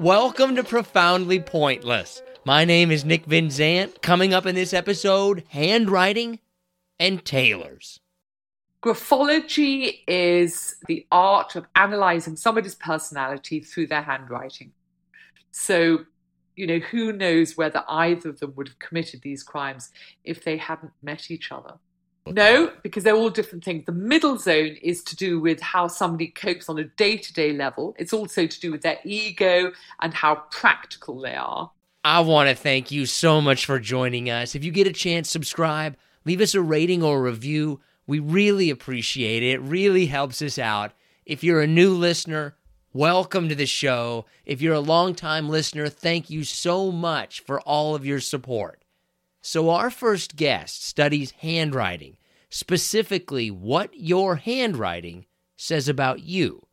[0.00, 2.22] Welcome to Profoundly Pointless.
[2.46, 4.00] My name is Nick Vinzant.
[4.00, 6.38] Coming up in this episode, handwriting
[6.98, 8.00] and Taylors.
[8.82, 14.72] Graphology is the art of analyzing somebody's personality through their handwriting.
[15.50, 16.06] So,
[16.56, 19.90] you know, who knows whether either of them would have committed these crimes
[20.24, 21.74] if they hadn't met each other?
[22.30, 23.84] No, because they're all different things.
[23.86, 27.52] The middle zone is to do with how somebody copes on a day to day
[27.52, 27.94] level.
[27.98, 31.70] It's also to do with their ego and how practical they are.
[32.02, 34.54] I want to thank you so much for joining us.
[34.54, 37.80] If you get a chance, subscribe, leave us a rating or a review.
[38.06, 39.54] We really appreciate it.
[39.54, 40.92] It really helps us out.
[41.26, 42.56] If you're a new listener,
[42.92, 44.24] welcome to the show.
[44.46, 48.82] If you're a longtime listener, thank you so much for all of your support.
[49.42, 52.16] So, our first guest studies handwriting,
[52.50, 56.66] specifically what your handwriting says about you.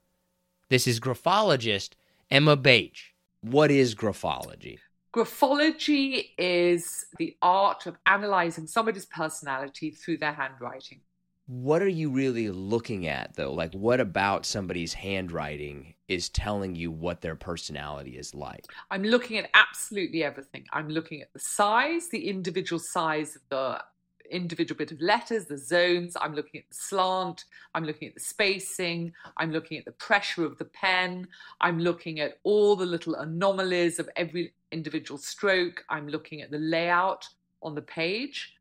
[0.69, 1.95] This is graphologist
[2.29, 3.13] Emma Bache.
[3.41, 4.79] What is graphology?
[5.13, 11.01] Graphology is the art of analyzing somebody's personality through their handwriting.
[11.45, 13.53] What are you really looking at, though?
[13.53, 18.65] Like, what about somebody's handwriting is telling you what their personality is like?
[18.91, 20.65] I'm looking at absolutely everything.
[20.73, 23.81] I'm looking at the size, the individual size of the
[24.29, 26.15] individual bit of letters, the zones.
[26.19, 27.45] I'm looking at the slant.
[27.73, 29.13] I'm looking at the spacing.
[29.37, 31.27] I'm looking at the pressure of the pen.
[31.61, 35.83] I'm looking at all the little anomalies of every individual stroke.
[35.89, 37.27] I'm looking at the layout
[37.61, 38.53] on the page.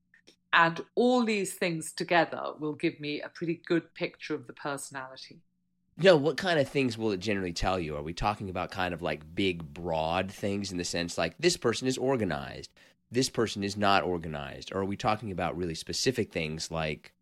[0.53, 5.41] And all these things together will give me a pretty good picture of the personality.
[5.99, 7.97] No, what kind of things will it generally tell you?
[7.97, 11.57] Are we talking about kind of like big, broad things in the sense like this
[11.57, 12.71] person is organized,
[13.11, 14.73] this person is not organized?
[14.73, 17.13] Or are we talking about really specific things like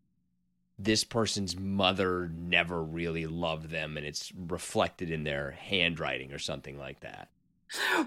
[0.77, 6.77] this person's mother never really loved them and it's reflected in their handwriting or something
[6.77, 7.29] like that?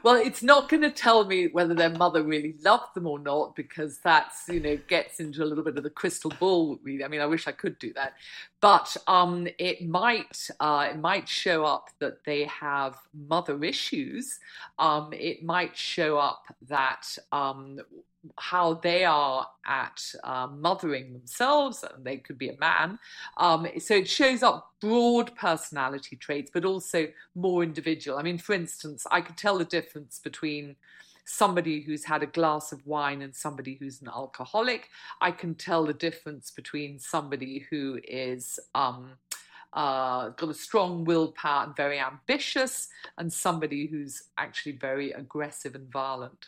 [0.03, 3.57] Well, it's not going to tell me whether their mother really loved them or not
[3.57, 6.79] because that's you know gets into a little bit of the crystal ball.
[6.87, 8.15] I mean, I wish I could do that,
[8.61, 14.39] but um, it might uh, it might show up that they have mother issues.
[14.79, 17.81] Um, it might show up that um,
[18.37, 22.99] how they are at uh, mothering themselves, and they could be a man.
[23.37, 28.19] Um, so it shows up broad personality traits, but also more individual.
[28.19, 30.77] I mean, for instance, I could tell the difference between
[31.25, 34.89] somebody who's had a glass of wine and somebody who's an alcoholic.
[35.21, 39.13] I can tell the difference between somebody who is um,
[39.75, 45.93] uh, got a strong willpower and very ambitious, and somebody who's actually very aggressive and
[45.93, 46.47] violent.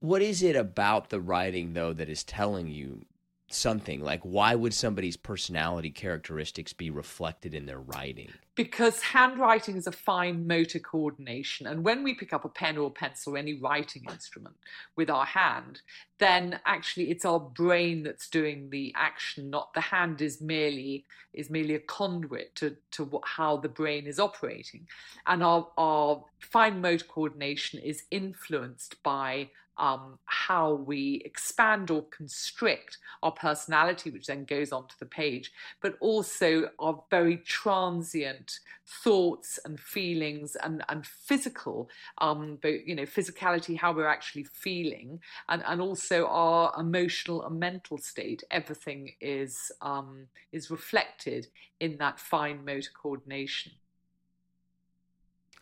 [0.00, 3.04] What is it about the writing though that is telling you
[3.50, 4.00] something?
[4.00, 8.30] Like why would somebody's personality characteristics be reflected in their writing?
[8.54, 11.66] Because handwriting is a fine motor coordination.
[11.66, 14.56] And when we pick up a pen or a pencil or any writing instrument
[14.96, 15.80] with our hand,
[16.18, 21.50] then actually it's our brain that's doing the action, not the hand is merely is
[21.50, 24.86] merely a conduit to, to what, how the brain is operating.
[25.26, 32.98] And our, our fine motor coordination is influenced by um, how we expand or constrict
[33.22, 38.58] our personality, which then goes onto the page, but also our very transient
[39.04, 45.20] thoughts and feelings and, and physical, um, but, you know, physicality, how we're actually feeling,
[45.48, 48.42] and, and also our emotional and mental state.
[48.50, 51.46] Everything is, um, is reflected
[51.80, 53.72] in that fine motor coordination.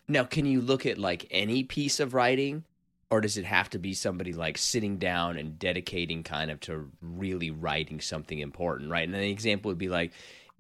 [0.08, 2.64] Now, can you look at like any piece of writing
[3.10, 6.90] or does it have to be somebody like sitting down and dedicating kind of to
[7.00, 9.04] really writing something important right?
[9.06, 10.12] And the example would be like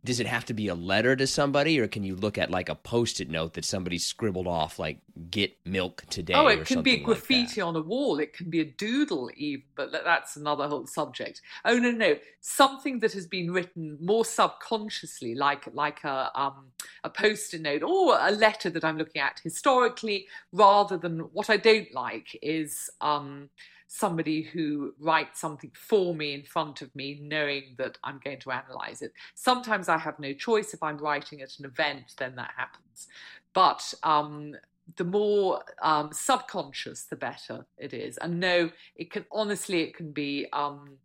[0.06, 2.68] does it have to be a letter to somebody or can you look at like
[2.68, 4.98] a post-it note that somebody scribbled off like
[5.30, 8.18] get milk today oh it can be graffiti like on a wall.
[8.18, 11.42] It can be a doodle even but that's another whole subject.
[11.64, 12.16] Oh no no.
[12.40, 16.66] Something that has been written more subconsciously like like a um,
[17.04, 21.56] a post-it note or a letter that i'm looking at historically rather than what i
[21.56, 23.48] don't like is um,
[23.86, 28.50] somebody who writes something for me in front of me, knowing that I'm going to
[28.50, 29.12] analyze it.
[29.34, 30.74] Sometimes I have no choice.
[30.74, 33.08] If I'm writing at an event, then that happens.
[33.52, 34.56] But um,
[34.96, 38.18] the more um, subconscious, the better it is.
[38.18, 40.98] And no, it can honestly, it can be um,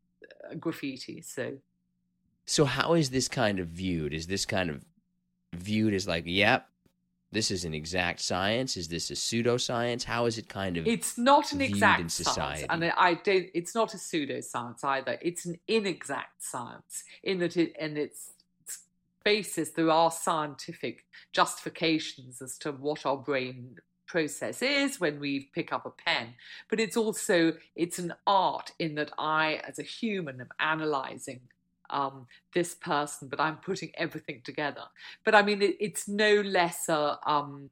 [0.59, 1.21] graffiti.
[1.21, 1.53] So,
[2.45, 4.13] so how is this kind of viewed?
[4.13, 4.83] Is this kind of
[5.53, 6.67] viewed as like, yep,
[7.31, 8.75] this is an exact science?
[8.75, 10.03] Is this a pseudoscience?
[10.03, 10.85] How is it kind of?
[10.85, 13.47] It's not an exact science, and I don't.
[13.53, 15.17] It's not a pseudoscience either.
[15.21, 18.31] It's an inexact science in that it and its,
[18.61, 18.79] its
[19.23, 25.71] basis there are scientific justifications as to what our brain process is when we pick
[25.71, 26.33] up a pen
[26.69, 31.39] but it's also it's an art in that i as a human am analyzing
[31.91, 34.83] um, this person, but I'm putting everything together.
[35.23, 37.69] But I mean, it, it's no lesser um,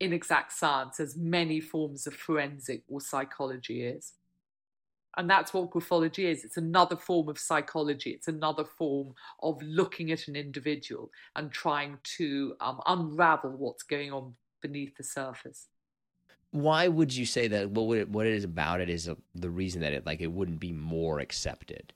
[0.00, 4.12] inexact science as many forms of forensic or psychology is.
[5.16, 6.44] And that's what graphology is.
[6.44, 8.10] It's another form of psychology.
[8.10, 14.12] It's another form of looking at an individual and trying to um, unravel what's going
[14.12, 15.68] on beneath the surface.
[16.50, 17.70] Why would you say that?
[17.70, 20.30] What it, what it is about it is a, the reason that it like it
[20.32, 21.94] wouldn't be more accepted.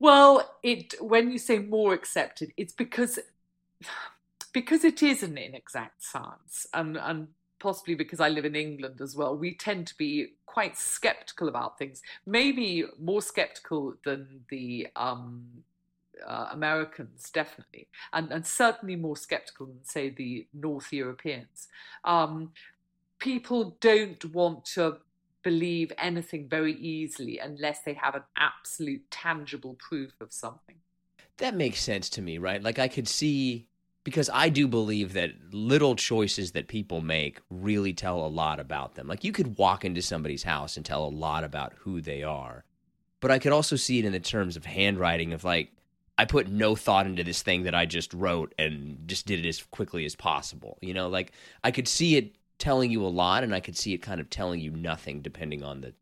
[0.00, 3.18] Well, it when you say more accepted, it's because
[4.52, 9.14] because it is an inexact science, and and possibly because I live in England as
[9.14, 12.00] well, we tend to be quite skeptical about things.
[12.26, 15.44] Maybe more skeptical than the um,
[16.26, 21.68] uh, Americans, definitely, and and certainly more skeptical than say the North Europeans.
[22.04, 22.52] Um,
[23.18, 24.96] people don't want to
[25.42, 30.76] believe anything very easily unless they have an absolute tangible proof of something.
[31.38, 32.62] That makes sense to me, right?
[32.62, 33.68] Like I could see
[34.04, 38.94] because I do believe that little choices that people make really tell a lot about
[38.94, 39.06] them.
[39.06, 42.64] Like you could walk into somebody's house and tell a lot about who they are.
[43.20, 45.70] But I could also see it in the terms of handwriting of like
[46.16, 49.48] I put no thought into this thing that I just wrote and just did it
[49.48, 50.78] as quickly as possible.
[50.80, 51.32] You know, like
[51.64, 54.30] I could see it telling you a lot, and I could see it kind of
[54.30, 55.94] telling you nothing depending on the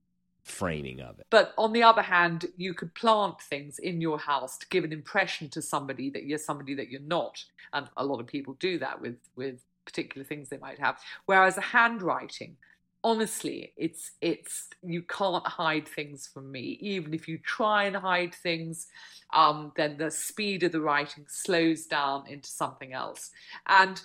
[0.43, 1.27] framing of it.
[1.31, 4.93] But on the other hand, you could plant things in your house to give an
[4.93, 8.79] impression to somebody that you're somebody that you're not, and a lot of people do
[8.79, 10.99] that with with particular things they might have.
[11.25, 12.57] Whereas a handwriting,
[13.05, 16.79] honestly, it's it's you can't hide things from me.
[16.81, 18.87] Even if you try and hide things,
[19.33, 23.31] um, then the speed of the writing slows down into something else,
[23.67, 24.03] and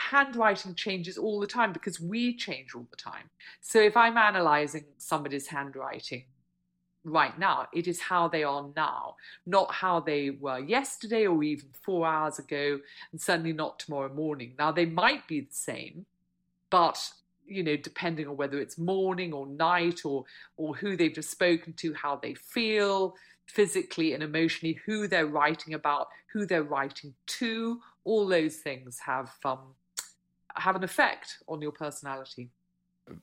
[0.00, 3.30] handwriting changes all the time because we change all the time.
[3.60, 6.24] So if I'm analyzing somebody's handwriting
[7.04, 9.16] right now, it is how they are now,
[9.46, 12.80] not how they were yesterday or even four hours ago,
[13.12, 14.54] and certainly not tomorrow morning.
[14.58, 16.06] Now, they might be the same,
[16.70, 17.10] but
[17.46, 20.24] you know, depending on whether it's morning or night or
[20.56, 23.14] or who they've just spoken to, how they feel
[23.46, 29.32] physically and emotionally, who they're writing about, who they're writing to, all those things have
[29.44, 29.74] um,
[30.60, 32.50] have an effect on your personality?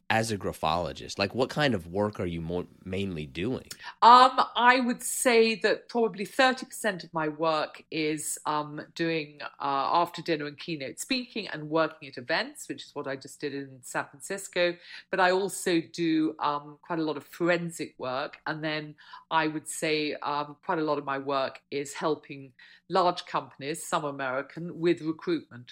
[0.10, 3.68] As a graphologist like what kind of work are you more mainly doing?
[4.02, 10.22] Um, i would say that probably 30% of my work is um, doing uh, after
[10.22, 13.80] dinner and keynote speaking and working at events which is what i just did in
[13.82, 14.76] san francisco.
[15.10, 18.40] But i also do um, quite a lot of forensic work.
[18.46, 18.96] And then
[19.32, 22.52] i would say um, quite a lot of my work is helping
[22.90, 25.72] large companies some american with recruitment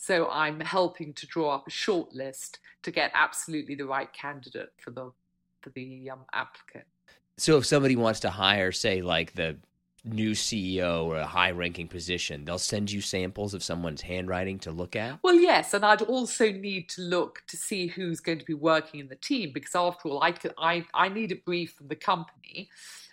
[0.00, 4.72] so I'm helping to draw up a short list to get absolutely the right candidate
[4.78, 5.12] for the
[5.60, 6.86] for the um, applicant.
[7.36, 9.58] So if somebody wants to hire, say, like the
[10.02, 14.70] new CEO or a high ranking position, they'll send you samples of someone's handwriting to
[14.70, 15.18] look at?
[15.22, 15.74] Well, yes.
[15.74, 19.16] And I'd also need to look to see who's going to be working in the
[19.16, 22.70] team because, after all, I, could, I, I need a brief from the company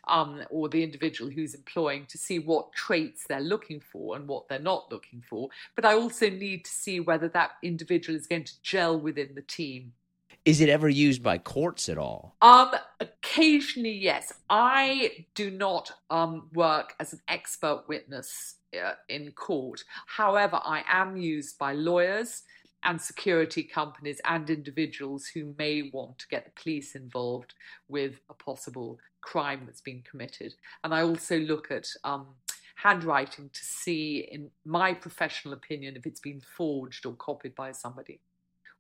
[0.08, 4.48] um, or the individual who's employing to see what traits they're looking for and what
[4.48, 5.50] they're not looking for.
[5.76, 9.42] But I also need to see whether that individual is going to gel within the
[9.42, 9.94] team.
[10.46, 12.36] Is it ever used by courts at all?
[12.42, 12.72] Um,
[13.02, 14.34] occasionally, yes.
[14.50, 19.84] I do not um, work as an expert witness uh, in court.
[20.06, 22.44] However, I am used by lawyers
[22.84, 27.54] and security companies and individuals who may want to get the police involved
[27.90, 30.54] with a possible crime that's been committed.
[30.84, 32.28] And I also look at um,
[32.76, 38.22] handwriting to see, in my professional opinion, if it's been forged or copied by somebody.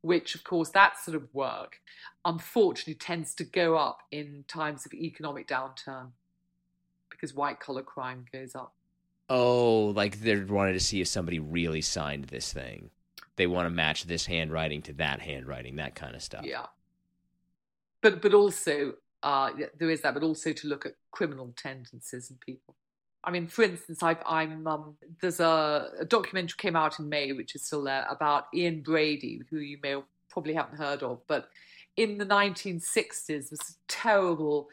[0.02, 1.82] Which, of course, that sort of work
[2.24, 6.12] unfortunately tends to go up in times of economic downturn
[7.10, 8.74] because white collar crime goes up.
[9.30, 12.92] Oh, like they wanted to see if somebody really signed this thing.
[13.36, 16.46] They want to match this handwriting to that handwriting, that kind of stuff.
[16.46, 16.68] Yeah.
[18.02, 18.94] But but also
[19.24, 22.76] uh, there is that, but also to look at criminal tendencies in people.
[23.24, 27.34] I mean, for instance, i am um, there's a, a, documentary came out in May,
[27.34, 29.98] which is still there, about Ian Brady, who you may
[30.30, 31.50] probably haven't heard of, but
[31.98, 34.70] in the 1960s, was a terrible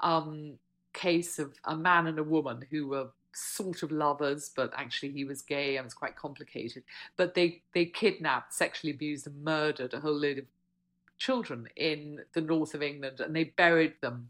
[0.00, 0.58] um,
[0.92, 5.24] case of a man and a woman who were sort of lovers, but actually he
[5.24, 6.82] was gay and it was quite complicated.
[7.16, 10.44] But they, they kidnapped, sexually abused, and murdered a whole load of
[11.18, 14.28] children in the north of England and they buried them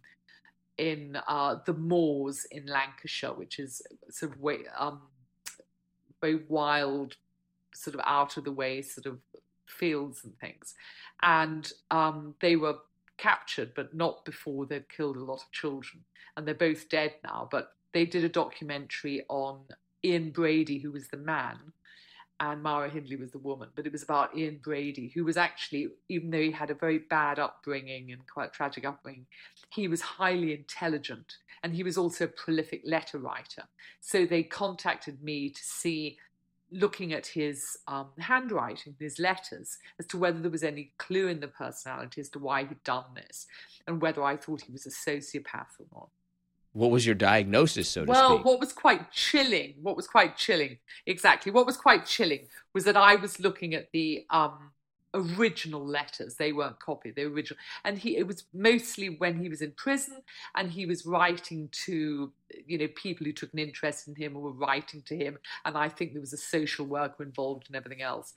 [0.79, 5.01] in uh, the moors in Lancashire, which is sort of way, um,
[6.21, 7.17] very wild,
[7.75, 9.19] sort of out of the way, sort of
[9.67, 10.75] fields and things.
[11.23, 12.77] And um, they were
[13.17, 16.05] captured, but not before they'd killed a lot of children.
[16.37, 17.49] And they're both dead now.
[17.51, 19.61] But they did a documentary on
[20.05, 21.73] Ian Brady, who was the man,
[22.41, 23.69] and Myra Hindley was the woman.
[23.75, 26.99] But it was about Ian Brady, who was actually, even though he had a very
[26.99, 29.27] bad upbringing and quite tragic upbringing,
[29.71, 33.65] he was highly intelligent and he was also a prolific letter writer.
[34.01, 36.19] So they contacted me to see
[36.71, 41.41] looking at his um, handwriting, his letters, as to whether there was any clue in
[41.41, 43.47] the personality as to why he'd done this
[43.87, 46.09] and whether I thought he was a sociopath or not.
[46.77, 48.45] What was your diagnosis, so to well, speak?
[48.45, 52.85] Well, what was quite chilling, what was quite chilling, exactly, what was quite chilling was
[52.85, 54.73] that I was looking at the um,
[55.17, 56.37] original letters.
[56.37, 57.59] They weren't copied, they were original.
[57.85, 60.23] And he it was mostly when he was in prison
[60.55, 62.33] and he was writing to,
[62.67, 65.39] you know, people who took an interest in him or were writing to him.
[65.65, 68.35] And I think there was a social worker involved and everything else.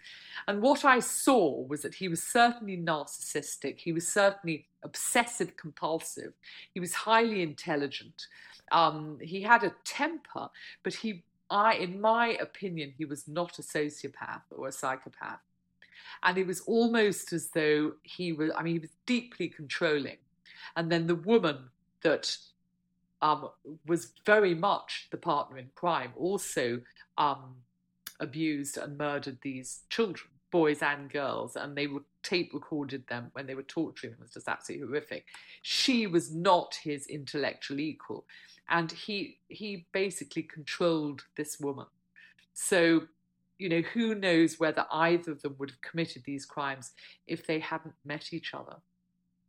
[0.48, 6.34] And what I saw was that he was certainly narcissistic, he was certainly obsessive compulsive,
[6.74, 8.28] he was highly intelligent.
[8.72, 10.50] Um, he had a temper,
[10.84, 15.40] but he I, in my opinion, he was not a sociopath or a psychopath.
[16.24, 20.18] And it was almost as though he was, I mean, he was deeply controlling.
[20.76, 21.70] And then the woman
[22.02, 22.38] that
[23.22, 23.50] um,
[23.86, 26.82] was very much the partner in crime also
[27.18, 27.56] um,
[28.20, 33.48] abused and murdered these children, boys and girls, and they were tape recorded them when
[33.48, 34.22] they were torturing them.
[34.22, 35.26] It was just absolutely horrific.
[35.62, 38.26] She was not his intellectual equal,
[38.70, 41.88] and he he basically controlled this woman.
[42.54, 43.04] So
[43.60, 46.94] you know, who knows whether either of them would have committed these crimes
[47.28, 48.78] if they hadn't met each other.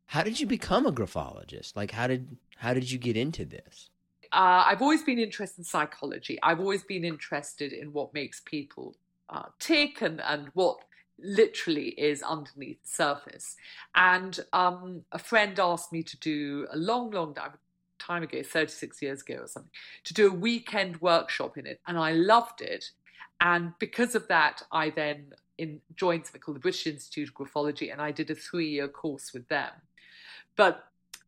[0.07, 1.77] How did you become a graphologist?
[1.77, 3.91] Like, how did how did you get into this?
[4.33, 6.39] Uh, I've always been interested in psychology.
[6.43, 8.97] I've always been interested in what makes people
[9.29, 10.81] uh, tick and and what
[11.23, 13.57] literally is underneath the surface.
[13.95, 17.37] And um, a friend asked me to do a long, long
[17.99, 19.71] time ago, 36 years ago or something,
[20.05, 21.81] to do a weekend workshop in it.
[21.87, 22.91] And I loved it.
[23.41, 27.93] And because of that, I then in, joined something called the British Institute of Graphology,
[27.93, 29.71] and I did a three-year course with them.
[30.57, 30.85] But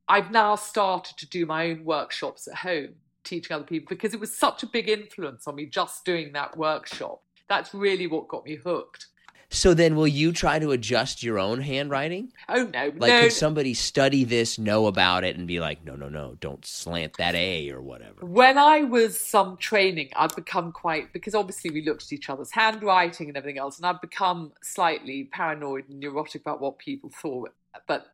[0.09, 4.21] I've now started to do my own workshops at home, teaching other people because it
[4.21, 7.23] was such a big influence on me just doing that workshop.
[7.49, 9.07] That's really what got me hooked.
[9.53, 12.33] So then, will you try to adjust your own handwriting?
[12.49, 12.91] Oh no!
[12.97, 13.21] Like, no.
[13.23, 17.19] could somebody study this, know about it, and be like, no, no, no, don't slant
[17.19, 18.25] that A or whatever?
[18.25, 22.51] When I was some training, I'd become quite because obviously we looked at each other's
[22.51, 27.53] handwriting and everything else, and I'd become slightly paranoid and neurotic about what people thought.
[27.87, 28.07] But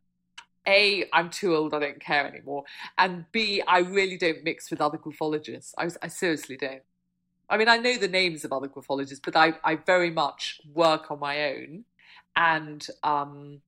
[0.67, 2.65] a, I'm too old, I don't care anymore.
[2.97, 5.73] And B, I really don't mix with other graphologists.
[5.77, 6.83] I, I seriously don't.
[7.49, 11.09] I mean, I know the names of other graphologists, but I, I very much work
[11.09, 11.85] on my own.
[12.35, 13.61] And, um,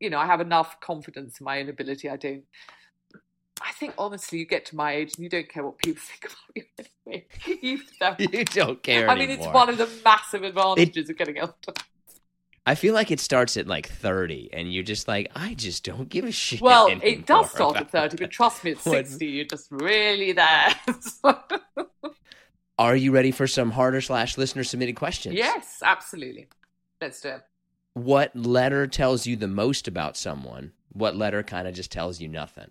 [0.00, 2.08] you know, I have enough confidence in my own ability.
[2.08, 2.44] I don't.
[3.62, 6.32] I think honestly, you get to my age and you don't care what people think
[6.32, 6.64] about you
[7.06, 7.26] anyway.
[7.62, 9.08] you, you don't care.
[9.08, 11.54] I mean, it's one of the massive advantages it, of getting older.
[12.66, 16.08] I feel like it starts at like 30 and you're just like, I just don't
[16.08, 16.62] give a shit.
[16.62, 20.74] Well, it does start at 30, but trust me, at 60, you're just really there.
[22.78, 25.36] Are you ready for some harder slash listener submitted questions?
[25.36, 26.48] Yes, absolutely.
[27.00, 27.42] Let's do it.
[27.92, 30.72] What letter tells you the most about someone?
[30.92, 32.70] What letter kind of just tells you nothing?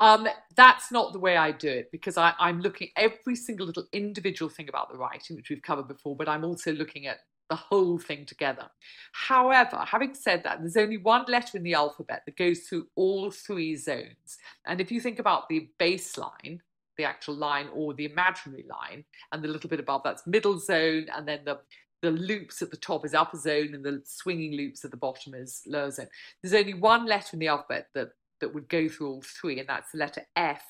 [0.00, 3.86] Um, that's not the way I do it because I, I'm looking every single little
[3.92, 7.18] individual thing about the writing, which we've covered before, but I'm also looking at
[7.48, 8.68] the whole thing together.
[9.12, 13.30] However, having said that, there's only one letter in the alphabet that goes through all
[13.30, 14.38] three zones.
[14.66, 16.58] And if you think about the baseline,
[16.96, 21.06] the actual line or the imaginary line, and the little bit above that's middle zone,
[21.14, 21.58] and then the
[22.02, 25.34] the loops at the top is upper zone, and the swinging loops at the bottom
[25.34, 26.08] is lower zone.
[26.42, 28.10] There's only one letter in the alphabet that
[28.40, 30.64] that would go through all three, and that's the letter F.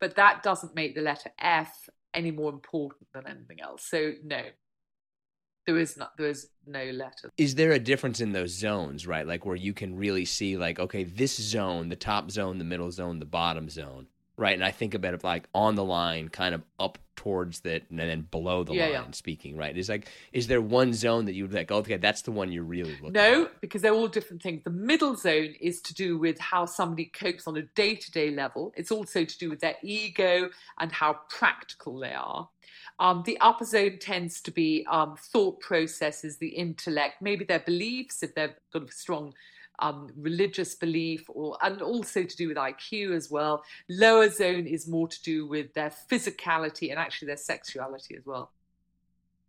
[0.00, 3.84] But that doesn't make the letter F any more important than anything else.
[3.84, 4.42] So no,
[5.66, 9.26] there is not there is no letter is there a difference in those zones right
[9.26, 12.90] like where you can really see like okay this zone the top zone the middle
[12.90, 14.06] zone the bottom zone
[14.42, 14.54] right?
[14.54, 17.98] And i think about it like on the line kind of up towards that and
[17.98, 19.10] then below the Yeah, line yeah.
[19.12, 19.76] speaking right?
[19.76, 22.50] Is like is there one zone that you would like Oh, okay that's the one
[22.50, 23.60] you're really looking no at?
[23.60, 24.62] because they're all different things.
[24.64, 28.72] The middle zone is to do with how somebody copes on a day-to-day level.
[28.76, 32.48] It's also to do with their ego and how practical they are.
[32.98, 38.22] Um, the upper zone tends to be um, thought processes the intellect maybe their beliefs
[38.22, 39.32] if they've got a strong
[39.82, 43.64] um, religious belief or and also to do with IQ as well.
[43.90, 48.52] Lower zone is more to do with their physicality and actually their sexuality as well.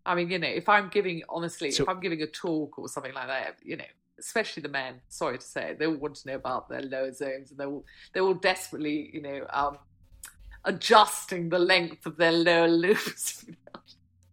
[0.05, 2.89] I mean, you know, if I'm giving honestly, So- if I'm giving a talk or
[2.89, 3.85] something like that, you know,
[4.19, 7.51] especially the men, sorry to say, they all want to know about their lower zones
[7.51, 9.77] and they're all they're all desperately, you know, um,
[10.65, 13.45] adjusting the length of their lower loops.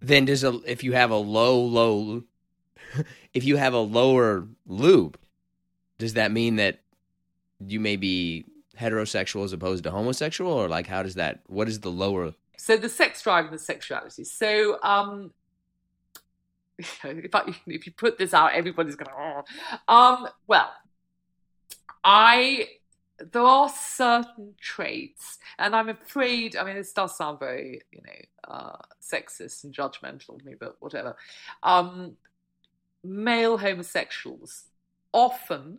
[0.00, 2.23] then does a if you have a low low
[3.35, 5.19] if you have a lower loop
[6.00, 6.80] does that mean that
[7.66, 8.47] you may be
[8.78, 12.76] heterosexual as opposed to homosexual or like how does that what is the lower So
[12.76, 14.25] the sex drive and the sexuality.
[14.25, 15.33] So um,
[16.78, 19.42] if I, if you put this out, everybody's going to.
[19.88, 19.95] Oh.
[19.95, 20.71] Um, well,
[22.02, 22.69] I
[23.33, 26.57] there are certain traits, and I'm afraid.
[26.57, 30.76] I mean, this does sound very you know uh, sexist and judgmental to me, but
[30.80, 31.16] whatever.
[31.62, 32.16] Um,
[33.04, 34.64] male homosexuals
[35.12, 35.78] often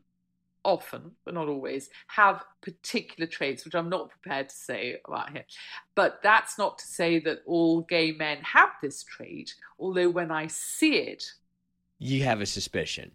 [0.64, 5.46] often, but not always, have particular traits, which I'm not prepared to say about here.
[5.96, 10.48] But that's not to say that all gay men have this trait, although when I
[10.48, 11.24] see it,
[12.00, 13.12] you have a suspicion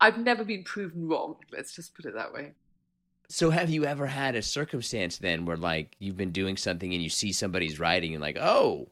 [0.00, 1.36] I've never been proven wrong.
[1.52, 2.52] Let's just put it that way.
[3.28, 7.02] so have you ever had a circumstance then where like you've been doing something and
[7.02, 8.88] you see somebody's writing and like oh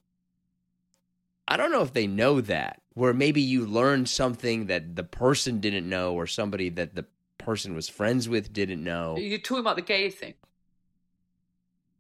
[1.48, 5.60] i don't know if they know that where maybe you learned something that the person
[5.60, 7.04] didn't know or somebody that the
[7.44, 10.34] person was friends with didn't know You're talking about the gay thing.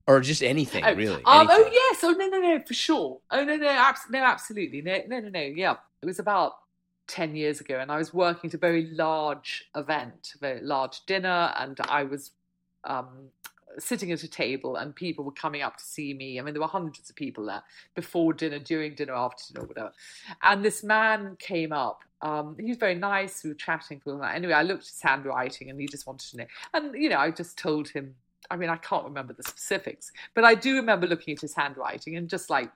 [0.06, 2.00] or just anything Oh, really Um, oh yes.
[2.02, 3.20] Oh no, no, no, for sure.
[3.30, 4.82] Oh no, no, abs- no, absolutely.
[4.82, 5.40] No, no, no, no.
[5.40, 6.54] Yeah, it was about
[7.06, 11.04] ten years ago, and I was working at a very large event, a very large
[11.06, 12.32] dinner, and I was
[12.84, 13.28] um,
[13.78, 16.38] sitting at a table, and people were coming up to see me.
[16.38, 17.62] I mean, there were hundreds of people there
[17.94, 19.92] before dinner, during dinner, after dinner, whatever.
[20.42, 22.00] And this man came up.
[22.22, 23.42] Um, he was very nice.
[23.42, 24.34] We were chatting for while.
[24.34, 26.46] Anyway, I looked at his handwriting, and he just wanted to know.
[26.74, 28.14] And you know, I just told him.
[28.50, 32.16] I mean, I can't remember the specifics, but I do remember looking at his handwriting
[32.16, 32.70] and just like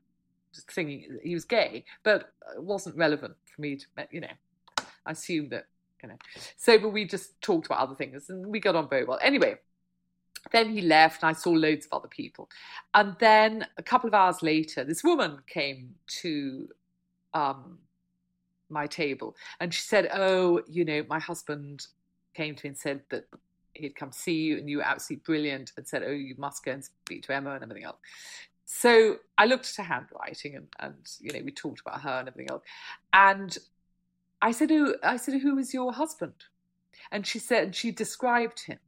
[0.54, 4.28] just thinking he was gay, but it wasn't relevant for me to, you know.
[5.04, 5.66] I assumed that,
[6.02, 6.16] you know.
[6.56, 9.18] So, but we just talked about other things and we got on very well.
[9.22, 9.58] Anyway,
[10.50, 12.48] then he left and I saw loads of other people.
[12.94, 16.68] And then a couple of hours later, this woman came to
[17.34, 17.78] um,
[18.68, 21.86] my table and she said, Oh, you know, my husband
[22.34, 23.24] came to me and said that
[23.74, 26.72] he'd come see you and you were absolutely brilliant and said, Oh, you must go
[26.72, 27.98] and speak to Emma and everything else.
[28.64, 32.28] So I looked at her handwriting and, and you know, we talked about her and
[32.28, 32.62] everything else.
[33.12, 33.56] And
[34.42, 36.34] I said, Oh, I said, Who is your husband?
[37.12, 38.78] And she said, and she described him.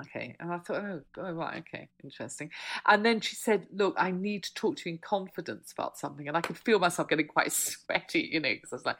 [0.00, 0.34] Okay.
[0.40, 2.50] And I thought, oh, oh, right, okay, interesting.
[2.86, 6.26] And then she said, Look, I need to talk to you in confidence about something.
[6.26, 8.96] And I could feel myself getting quite sweaty, you know, because I was like,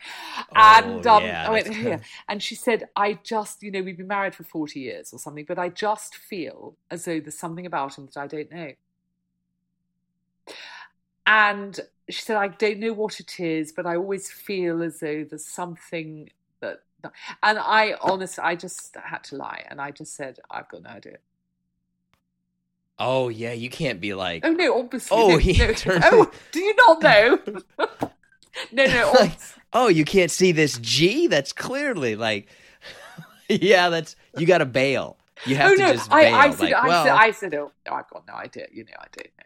[0.55, 2.01] and Oh, um, yeah, I went, here.
[2.29, 5.45] And she said, I just, you know, we've been married for 40 years or something,
[5.47, 8.73] but I just feel as though there's something about him that I don't know.
[11.27, 15.25] And she said, I don't know what it is, but I always feel as though
[15.25, 16.31] there's something.
[17.43, 19.65] And I honestly, I just had to lie.
[19.69, 21.19] And I just said, I've got no idea.
[22.99, 25.17] oh yeah you can't be like Oh, no, obviously.
[25.17, 25.73] Oh, no, he no.
[25.83, 27.39] turned- Oh, do you not know?
[28.73, 29.13] no, no.
[29.19, 29.33] like,
[29.73, 31.27] oh, you can't see this G?
[31.27, 32.49] That's clearly like,
[33.49, 35.17] yeah, that's you got to bail.
[35.45, 36.35] You have oh to no, just I, bail.
[36.37, 38.67] I said, like, I well, said, I said, oh, no, I've got no idea.
[38.73, 39.45] You know, I don't know.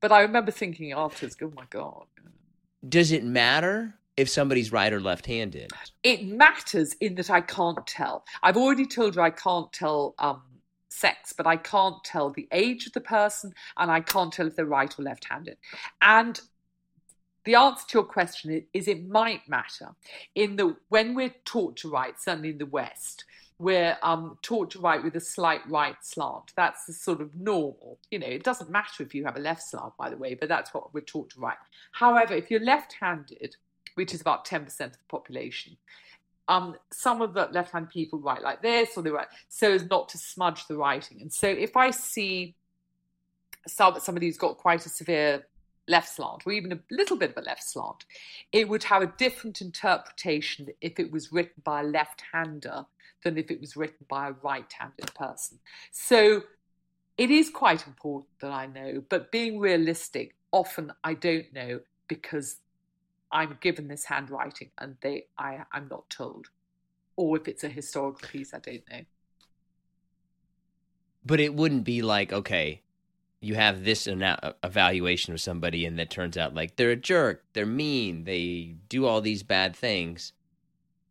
[0.00, 2.04] But I remember thinking afterwards, oh my god,
[2.86, 5.72] does it matter if somebody's right or left-handed?
[6.02, 8.24] it matters in that I can't tell.
[8.42, 10.42] I've already told you I can't tell um,
[10.88, 14.56] sex, but I can't tell the age of the person, and I can't tell if
[14.56, 15.56] they're right or left-handed.
[16.00, 16.40] And
[17.44, 19.94] the answer to your question is, it might matter
[20.34, 23.24] in the when we're taught to write, certainly in the West,
[23.58, 26.52] we're um, taught to write with a slight right slant.
[26.56, 27.98] That's the sort of normal.
[28.10, 30.48] You know, it doesn't matter if you have a left slant, by the way, but
[30.48, 31.56] that's what we're taught to write.
[31.92, 33.56] However, if you're left-handed,
[33.96, 35.76] which is about 10% of the population,
[36.48, 40.08] um, some of the left-hand people write like this, or they write so as not
[40.10, 41.20] to smudge the writing.
[41.20, 42.54] And so, if I see
[43.66, 45.44] some, somebody who's got quite a severe
[45.88, 48.04] left slant, or even a little bit of a left slant,
[48.52, 52.86] it would have a different interpretation if it was written by a left-hander
[53.24, 55.58] than if it was written by a right-handed person.
[55.90, 56.42] So
[57.18, 62.56] it is quite important that I know, but being realistic, often I don't know because
[63.32, 66.48] I'm given this handwriting and they I I'm not told.
[67.16, 69.00] Or if it's a historical piece, I don't know.
[71.24, 72.82] But it wouldn't be like, okay,
[73.40, 77.44] you have this uh, evaluation of somebody and that turns out like they're a jerk,
[77.52, 80.32] they're mean, they do all these bad things.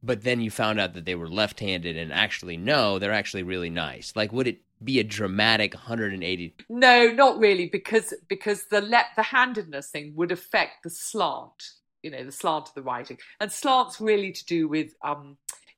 [0.04, 3.69] But then you found out that they were left-handed and actually no, they're actually really
[3.69, 4.13] nice.
[4.15, 9.23] Like would it be a dramatic 180 No, not really because because the le- the
[9.23, 11.71] handedness thing would affect the slant
[12.06, 13.18] you know the slant of the writing.
[13.41, 15.38] And slants really to do with um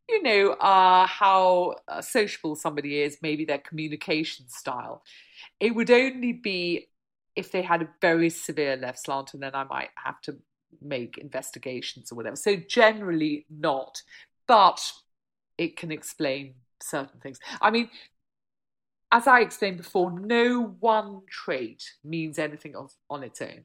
[0.10, 5.04] you know uh how uh, sociable somebody is maybe their communication style.
[5.60, 6.90] It would only be
[7.36, 10.36] if they had a very severe left slant and then i might have to
[10.82, 12.36] make investigations or whatever.
[12.36, 14.02] So generally not
[14.48, 14.92] but
[15.58, 17.40] it can explain certain things.
[17.62, 17.90] I mean
[19.10, 23.64] as i explained before no one trait means anything of, on its own.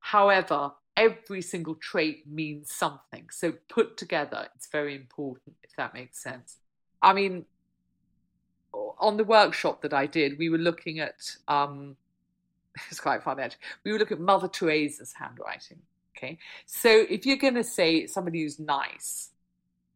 [0.00, 3.28] However every single trait means something.
[3.30, 6.56] So put together, it's very important, if that makes sense.
[7.02, 7.46] I mean,
[8.72, 11.96] on the workshop that I did, we were looking at, um,
[12.90, 15.78] it's quite fun actually, we were looking at Mother Teresa's handwriting.
[16.16, 16.38] Okay.
[16.66, 19.30] So if you're going to say somebody who's nice,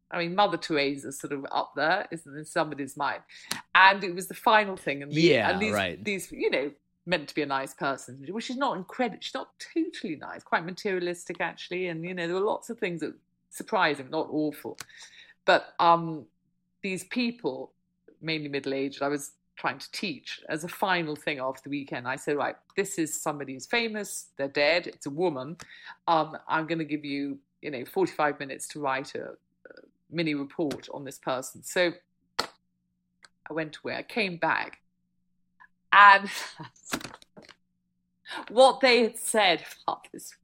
[0.09, 3.21] I mean, Mother Teresa's sort of up there, isn't in somebody's mind.
[3.73, 5.03] And it was the final thing.
[5.03, 6.03] And, the, yeah, and these, right.
[6.03, 6.71] these, you know,
[7.05, 9.19] meant to be a nice person, which she's not incredible.
[9.21, 13.01] She's not totally nice, quite materialistic actually, and you know there were lots of things
[13.01, 13.13] that
[13.49, 14.77] surprising, not awful.
[15.45, 16.25] But um,
[16.81, 17.71] these people,
[18.21, 22.07] mainly middle aged, I was trying to teach as a final thing after the weekend.
[22.07, 24.27] I said, right, this is somebody who's famous.
[24.37, 24.87] They're dead.
[24.87, 25.57] It's a woman.
[26.07, 30.33] Um, I'm going to give you, you know, 45 minutes to write a, a mini
[30.33, 31.63] report on this person.
[31.63, 31.93] So
[32.39, 33.95] I went away.
[33.95, 34.79] I came back
[35.95, 36.29] and
[38.49, 40.35] what they had said about this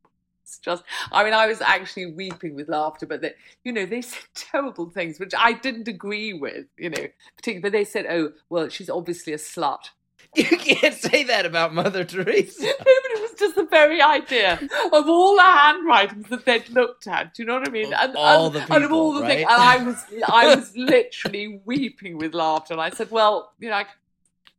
[0.43, 4.01] was just, I mean, I was actually weeping with laughter, but that, you know, they
[4.01, 8.31] said terrible things, which I didn't agree with, you know, particularly, but they said, oh,
[8.49, 9.89] well, she's obviously a slut.
[10.35, 12.63] You can't say that about Mother Teresa.
[12.65, 14.57] no, but it was just the very idea
[14.93, 17.33] of all the handwritings that they'd looked at.
[17.33, 17.93] Do you know what I mean?
[17.93, 19.27] And all and, the people, and of all the right?
[19.39, 22.75] things, and I was, I was literally weeping with laughter.
[22.75, 23.83] And I said, "Well, you know,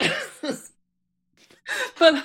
[0.02, 0.56] I,
[1.98, 2.24] but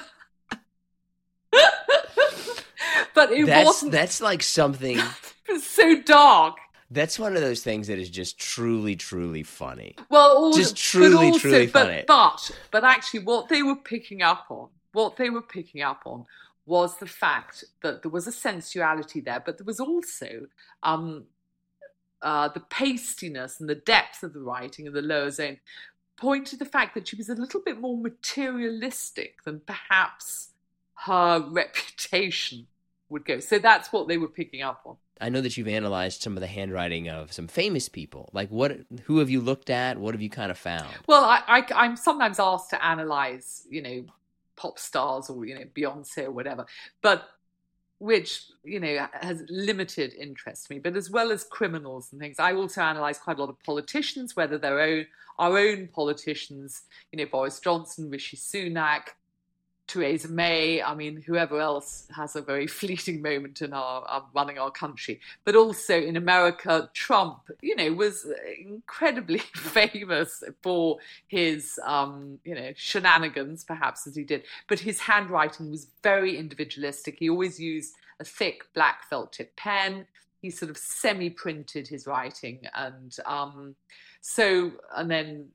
[3.13, 3.91] but it that's, wasn't.
[3.91, 4.99] That's like something.
[5.47, 6.57] it's so dark.
[6.89, 9.95] That's one of those things that is just truly, truly funny.
[10.09, 12.03] Well, also, just truly, also, truly but, funny.
[12.07, 16.25] But, but actually, what they were picking up on, what they were picking up on,
[16.65, 20.47] was the fact that there was a sensuality there, but there was also
[20.83, 21.25] um,
[22.21, 25.57] uh, the pastiness and the depth of the writing in the lower zone
[26.17, 30.49] point to the fact that she was a little bit more materialistic than perhaps
[31.05, 32.67] her reputation
[33.09, 33.39] would go.
[33.39, 34.97] So that's what they were picking up on.
[35.19, 38.29] I know that you've analyzed some of the handwriting of some famous people.
[38.33, 38.77] Like, what?
[39.05, 39.97] Who have you looked at?
[39.97, 40.89] What have you kind of found?
[41.07, 44.05] Well, I, I, am sometimes asked to analyze, you know,
[44.55, 46.65] pop stars or you know Beyonce or whatever,
[47.01, 47.27] but
[47.99, 50.79] which you know has limited interest to me.
[50.79, 54.35] But as well as criminals and things, I also analyze quite a lot of politicians,
[54.35, 55.05] whether their own
[55.39, 56.81] our own politicians,
[57.11, 59.09] you know, Boris Johnson, Rishi Sunak,
[59.87, 64.57] Theresa May, I mean, whoever else has a very fleeting moment in our, our, running
[64.57, 65.19] our country.
[65.45, 68.27] But also in America, Trump, you know, was
[68.59, 70.97] incredibly famous for
[71.27, 74.43] his, um, you know, shenanigans, perhaps as he did.
[74.67, 77.17] But his handwriting was very individualistic.
[77.19, 80.05] He always used a thick black felt tip pen.
[80.41, 83.75] He sort of semi-printed his writing, and um,
[84.21, 85.47] so, and then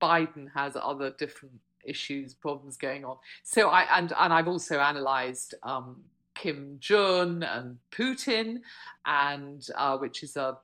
[0.00, 3.16] Biden has other different issues, problems going on.
[3.44, 6.02] So I and and I've also analysed um,
[6.34, 8.60] Kim Jong and Putin,
[9.04, 10.58] and uh, which is a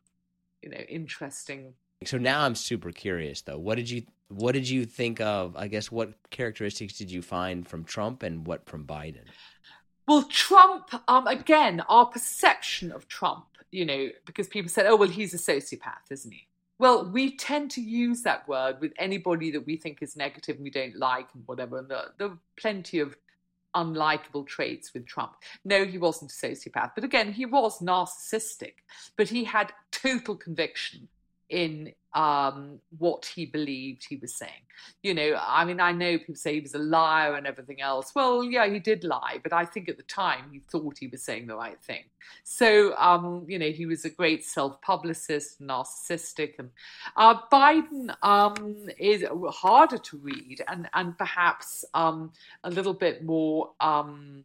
[0.62, 1.74] you know interesting.
[2.04, 3.58] So now I'm super curious though.
[3.58, 5.56] What did you what did you think of?
[5.56, 9.24] I guess what characteristics did you find from Trump and what from Biden?
[10.06, 15.08] Well, Trump um, again, our perception of Trump, you know, because people said, "Oh, well,
[15.08, 16.48] he's a sociopath, isn't he?"
[16.82, 20.64] Well, we tend to use that word with anybody that we think is negative and
[20.64, 21.78] we don't like and whatever.
[21.78, 23.16] And there, there are plenty of
[23.76, 25.34] unlikable traits with Trump.
[25.64, 26.90] No, he wasn't a sociopath.
[26.96, 28.72] But again, he was narcissistic,
[29.16, 31.06] but he had total conviction
[31.48, 34.50] in um, what he believed he was saying.
[35.02, 38.12] You know, I mean, I know people say he was a liar and everything else.
[38.14, 41.22] Well, yeah, he did lie, but I think at the time he thought he was
[41.22, 42.04] saying the right thing.
[42.44, 46.70] So, um, you know, he was a great self-publicist, narcissistic, and
[47.16, 52.32] uh, Biden um, is harder to read and and perhaps um,
[52.64, 54.44] a little bit more um,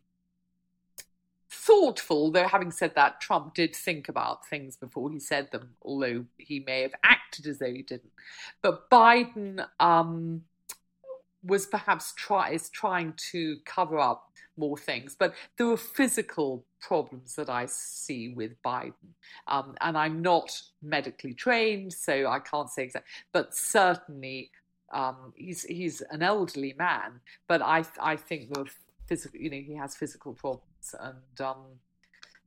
[1.67, 6.25] thoughtful, though having said that, Trump did think about things before he said them, although
[6.37, 8.11] he may have acted as though he didn't.
[8.61, 10.43] But Biden um,
[11.43, 15.15] was perhaps try, is trying to cover up more things.
[15.17, 19.13] But there are physical problems that I see with Biden.
[19.47, 24.51] Um, and I'm not medically trained, so I can't say exactly, but certainly
[24.93, 28.69] um, he's he's an elderly man, but I I think there are
[29.05, 30.63] physical, you know, he has physical problems,
[30.99, 31.57] and um,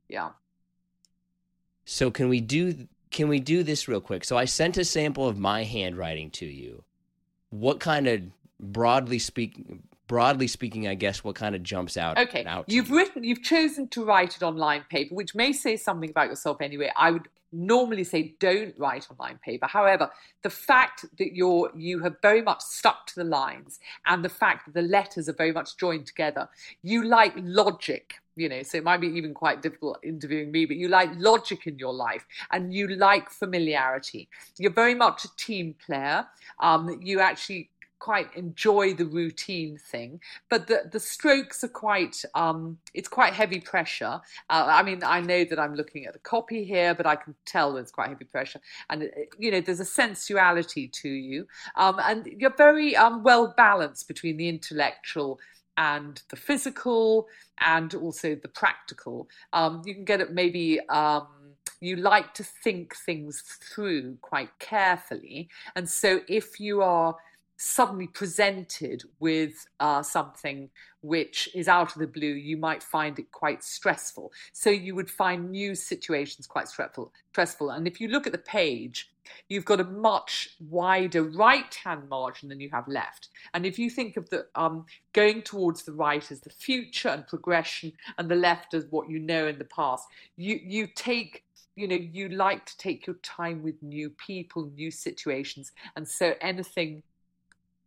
[0.07, 0.29] yeah.
[1.85, 4.23] So can we do can we do this real quick?
[4.23, 6.83] So I sent a sample of my handwriting to you.
[7.49, 8.21] What kind of
[8.59, 12.17] broadly speaking broadly speaking, I guess what kind of jumps out.
[12.17, 12.97] Okay, out you've you?
[12.97, 16.57] written, you've chosen to write it on line paper, which may say something about yourself
[16.59, 16.91] anyway.
[16.97, 19.67] I would normally say don't write on line paper.
[19.67, 20.09] However,
[20.41, 24.65] the fact that you're you have very much stuck to the lines, and the fact
[24.65, 26.49] that the letters are very much joined together,
[26.83, 28.15] you like logic.
[28.41, 31.67] You know, so it might be even quite difficult interviewing me, but you like logic
[31.67, 34.27] in your life and you like familiarity.
[34.57, 36.25] You're very much a team player.
[36.59, 37.69] Um, you actually
[38.01, 43.61] quite enjoy the routine thing, but the the strokes are quite um, it's quite heavy
[43.61, 44.19] pressure.
[44.49, 47.35] Uh, I mean, I know that I'm looking at the copy here, but I can
[47.45, 51.99] tell it's quite heavy pressure, and uh, you know, there's a sensuality to you, um,
[52.03, 55.39] and you're very um, well balanced between the intellectual
[55.77, 57.27] and the physical
[57.59, 59.27] and also the practical.
[59.53, 61.27] Um, you can get it maybe um,
[61.79, 65.49] you like to think things through quite carefully.
[65.75, 67.15] And so if you are
[67.57, 70.67] suddenly presented with uh, something
[71.01, 74.31] which is out of the blue, you might find it quite stressful.
[74.51, 77.13] So you would find new situations quite stressful.
[77.31, 79.10] Stressful, and if you look at the page,
[79.49, 83.29] you've got a much wider right-hand margin than you have left.
[83.53, 87.27] And if you think of the um, going towards the right as the future and
[87.27, 90.07] progression, and the left as what you know in the past,
[90.37, 91.43] you you take
[91.75, 96.35] you know you like to take your time with new people new situations and so
[96.41, 97.01] anything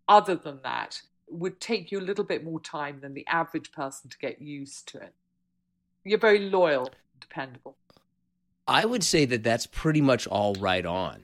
[0.08, 4.10] other than that would take you a little bit more time than the average person
[4.10, 5.14] to get used to it.
[6.04, 7.76] You're very loyal, dependable.
[8.66, 11.23] I would say that that's pretty much all right on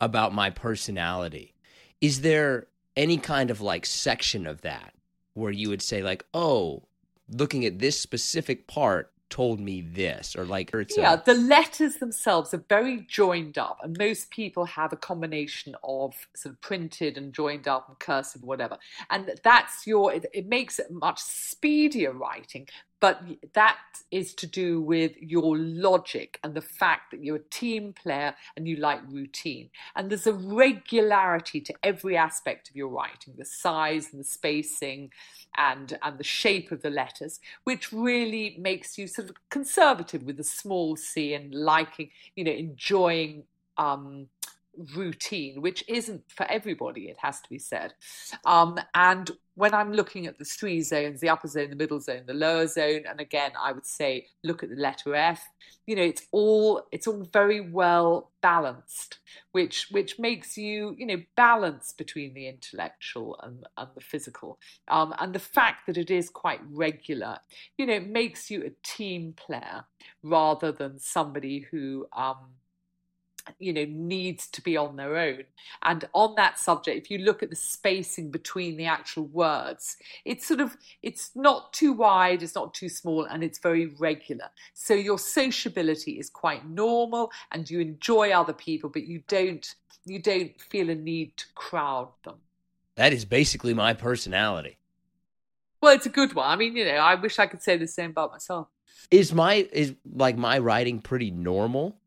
[0.00, 1.54] about my personality.
[2.00, 4.94] Is there any kind of like section of that
[5.34, 6.84] where you would say like, "Oh,
[7.28, 11.22] looking at this specific part, told me this or like yeah a...
[11.24, 16.54] the letters themselves are very joined up and most people have a combination of sort
[16.56, 18.76] of printed and joined up and cursive whatever
[19.08, 22.66] and that's your it, it makes it much speedier writing
[23.00, 23.22] but
[23.54, 23.78] that
[24.10, 28.68] is to do with your logic and the fact that you're a team player and
[28.68, 29.70] you like routine.
[29.96, 35.10] And there's a regularity to every aspect of your writing the size and the spacing
[35.56, 40.36] and, and the shape of the letters, which really makes you sort of conservative with
[40.36, 43.44] the small c and liking, you know, enjoying.
[43.78, 44.28] Um,
[44.96, 47.92] routine, which isn't for everybody, it has to be said.
[48.44, 52.22] Um, and when I'm looking at the three zones, the upper zone, the middle zone,
[52.26, 55.46] the lower zone, and again, I would say look at the letter F.
[55.86, 59.18] You know, it's all it's all very well balanced,
[59.52, 65.14] which which makes you you know balance between the intellectual and and the physical, um,
[65.18, 67.38] and the fact that it is quite regular,
[67.76, 69.84] you know, makes you a team player
[70.22, 72.54] rather than somebody who um,
[73.58, 75.44] you know needs to be on their own.
[75.82, 80.46] And on that subject if you look at the spacing between the actual words it's
[80.46, 84.50] sort of it's not too wide it's not too small and it's very regular.
[84.74, 90.20] So your sociability is quite normal and you enjoy other people but you don't you
[90.20, 92.36] don't feel a need to crowd them.
[92.96, 94.78] That is basically my personality.
[95.80, 96.48] Well it's a good one.
[96.48, 98.68] I mean you know i wish i could say the same about myself.
[99.10, 101.99] Is my is like my writing pretty normal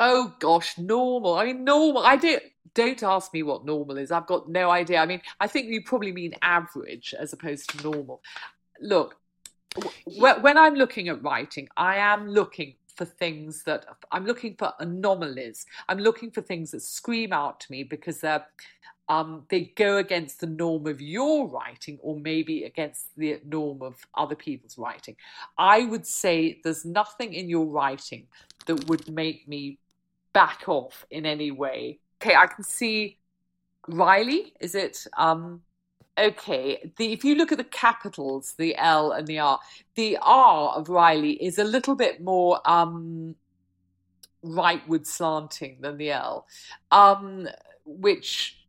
[0.00, 1.34] Oh gosh, normal.
[1.34, 2.02] I mean, normal.
[2.02, 2.42] I don't
[2.74, 4.10] don't ask me what normal is.
[4.10, 4.98] I've got no idea.
[4.98, 8.22] I mean, I think you probably mean average as opposed to normal.
[8.80, 9.16] Look,
[10.06, 15.66] when I'm looking at writing, I am looking for things that I'm looking for anomalies.
[15.88, 18.46] I'm looking for things that scream out to me because they're
[19.08, 23.96] um, they go against the norm of your writing or maybe against the norm of
[24.14, 25.16] other people's writing.
[25.58, 28.28] I would say there's nothing in your writing
[28.66, 29.78] that would make me
[30.32, 31.98] back off in any way.
[32.20, 33.18] Okay, I can see
[33.88, 34.54] Riley.
[34.60, 35.06] Is it?
[35.16, 35.62] Um,
[36.18, 36.90] okay.
[36.96, 39.58] The, if you look at the capitals, the L and the R,
[39.94, 43.34] the R of Riley is a little bit more um,
[44.44, 46.46] rightward slanting than the L,
[46.90, 47.48] um,
[47.84, 48.61] which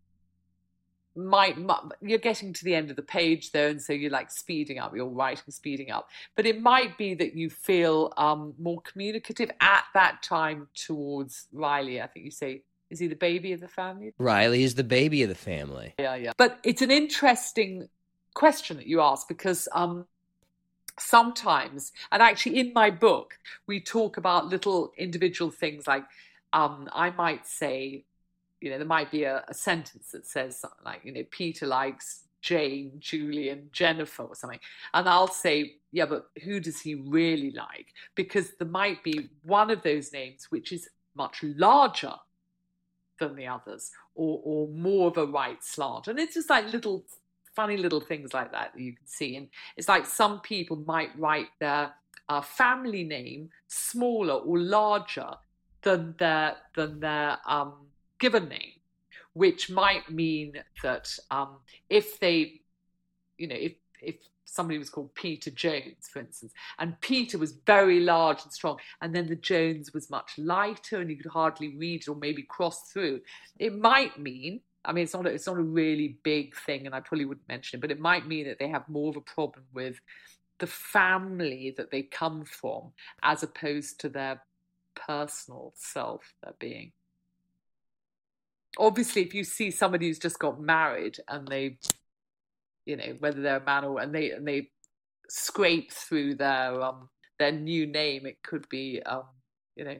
[1.16, 1.58] might,
[2.02, 4.96] you're getting to the end of the page though and so you're like speeding up
[4.96, 6.10] you're writing speeding up.
[6.36, 12.02] But it might be that you feel um, more communicative at that time towards riley
[12.02, 12.64] i think you say.
[12.90, 14.14] Is he the baby of the family?
[14.20, 15.96] Riley is the baby of the family.
[15.98, 16.34] Yeah yeah.
[16.38, 17.90] But it's an interesting
[18.36, 20.06] question that you ask because um,
[21.00, 26.04] sometimes and actually in my book we talk about little individual things like
[26.54, 28.06] um, i might say
[28.64, 31.68] you know, there might be a, a sentence that says something like, you know, Peter
[31.68, 34.62] likes Jane, Julian, Jennifer, or something.
[34.94, 37.88] And I'll say, yeah, but who does he really like?
[38.16, 42.14] Because there might be one of those names which is much larger
[43.20, 46.08] than the others, or, or more of a right slant.
[46.08, 47.04] And it's just like little
[47.54, 49.36] funny little things like that that you can see.
[49.36, 51.92] And it's like some people might write their
[52.30, 55.32] uh, family name smaller or larger
[55.82, 57.74] than their than their um,
[58.24, 58.80] given name,
[59.34, 61.58] which might mean that um,
[61.90, 62.62] if they,
[63.38, 68.00] you know, if if somebody was called Peter Jones, for instance, and Peter was very
[68.00, 72.08] large and strong, and then the Jones was much lighter and you could hardly read
[72.08, 73.20] or maybe cross through,
[73.60, 74.62] it might mean.
[74.86, 77.50] I mean, it's not a, it's not a really big thing, and I probably wouldn't
[77.50, 80.00] mention it, but it might mean that they have more of a problem with
[80.60, 84.42] the family that they come from as opposed to their
[84.96, 86.94] personal self, their being
[88.78, 91.78] obviously if you see somebody who's just got married and they
[92.86, 94.70] you know whether they're a man or and they and they
[95.30, 97.10] scrape through their um
[97.40, 99.24] their new name it could be um
[99.76, 99.98] you know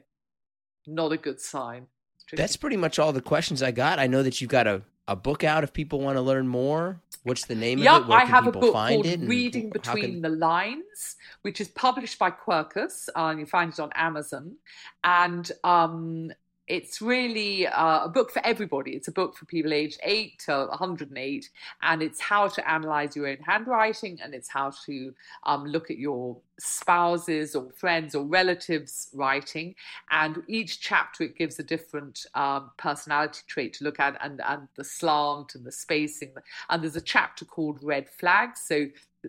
[0.86, 1.86] not a good sign.
[2.32, 3.98] That's pretty much all the questions i got.
[3.98, 7.00] I know that you've got a, a book out if people want to learn more.
[7.22, 8.08] What's the name yep, of it?
[8.08, 10.22] Where i have a book called reading between can...
[10.22, 14.56] the lines which is published by quercus uh, and you find it on amazon.
[15.04, 16.32] And um
[16.66, 18.92] it's really uh, a book for everybody.
[18.92, 21.50] It's a book for people aged 8 to 108,
[21.82, 25.12] and it's how to analyze your own handwriting and it's how to
[25.44, 29.74] um, look at your spouses or friends or relatives' writing.
[30.10, 34.68] And each chapter, it gives a different um, personality trait to look at and, and
[34.76, 36.32] the slant and the spacing.
[36.70, 38.86] And there's a chapter called Red Flags, so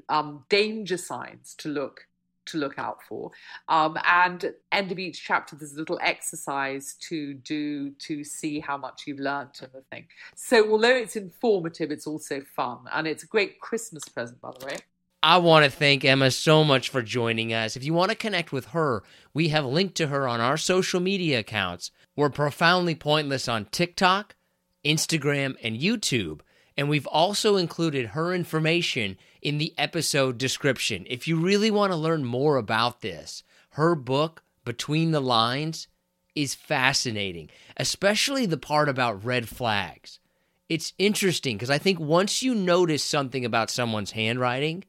[0.09, 2.07] um, danger signs to look
[2.47, 3.31] to look out for.
[3.67, 8.77] Um, and end of each chapter, there's a little exercise to do to see how
[8.77, 10.07] much you've learned and the thing.
[10.35, 14.65] So although it's informative, it's also fun, and it's a great Christmas present, by the
[14.65, 14.77] way.
[15.23, 17.75] I want to thank Emma so much for joining us.
[17.75, 19.01] If you want to connect with her,
[19.33, 21.89] we have linked to her on our social media accounts.
[22.15, 24.35] We're profoundly pointless on TikTok,
[24.85, 26.41] Instagram, and YouTube.
[26.77, 31.05] And we've also included her information in the episode description.
[31.09, 35.87] If you really want to learn more about this, her book, Between the Lines,
[36.35, 40.19] is fascinating, especially the part about red flags.
[40.67, 44.83] It's interesting because I think once you notice something about someone's handwriting,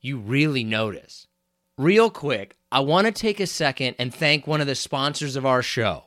[0.00, 1.26] you really notice.
[1.76, 5.46] Real quick, I want to take a second and thank one of the sponsors of
[5.46, 6.04] our show,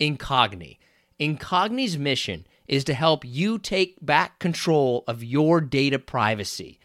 [0.00, 0.78] Incogni.
[1.18, 6.78] Incogni's mission is to help you take back control of your data privacy.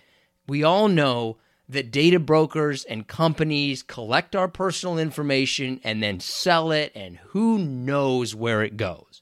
[0.47, 1.37] We all know
[1.69, 7.59] that data brokers and companies collect our personal information and then sell it, and who
[7.59, 9.21] knows where it goes.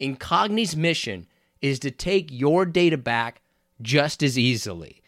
[0.00, 1.28] Incogni's mission
[1.62, 3.40] is to take your data back
[3.80, 5.02] just as easily.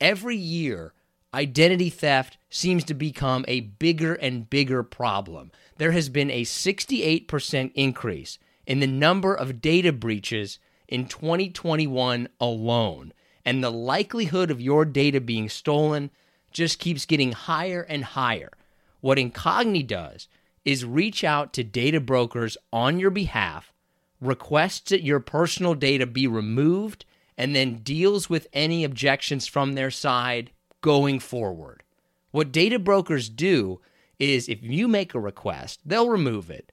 [0.00, 0.92] Every year,
[1.32, 5.52] identity theft seems to become a bigger and bigger problem.
[5.76, 8.38] There has been a 68% increase
[8.68, 13.12] in the number of data breaches in 2021 alone.
[13.44, 16.10] And the likelihood of your data being stolen
[16.52, 18.52] just keeps getting higher and higher.
[19.00, 20.28] What Incogni does
[20.66, 23.72] is reach out to data brokers on your behalf,
[24.20, 27.06] requests that your personal data be removed,
[27.38, 30.50] and then deals with any objections from their side
[30.82, 31.84] going forward.
[32.32, 33.80] What data brokers do
[34.18, 36.70] is if you make a request, they'll remove it,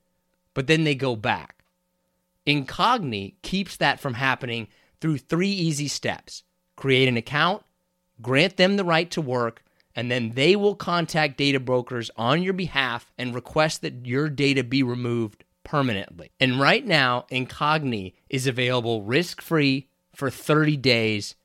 [0.53, 1.54] but then they go back.
[2.47, 4.67] Incogni keeps that from happening
[5.01, 6.43] through three easy steps
[6.75, 7.63] create an account,
[8.21, 9.63] grant them the right to work,
[9.95, 14.63] and then they will contact data brokers on your behalf and request that your data
[14.63, 16.31] be removed permanently.
[16.39, 21.35] And right now, Incogni is available risk free for 30 days.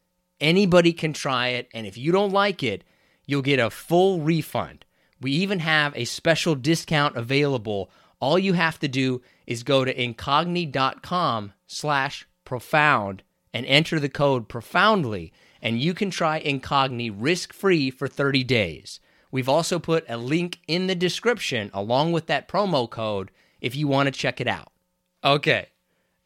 [0.41, 2.83] Anybody can try it, and if you don't like it,
[3.27, 4.85] you'll get a full refund.
[5.21, 7.91] We even have a special discount available.
[8.21, 14.49] All you have to do is go to incogni.com slash profound and enter the code
[14.49, 19.01] profoundly, and you can try Incogni risk-free for 30 days.
[19.33, 23.89] We've also put a link in the description along with that promo code if you
[23.89, 24.71] want to check it out.
[25.25, 25.67] Okay,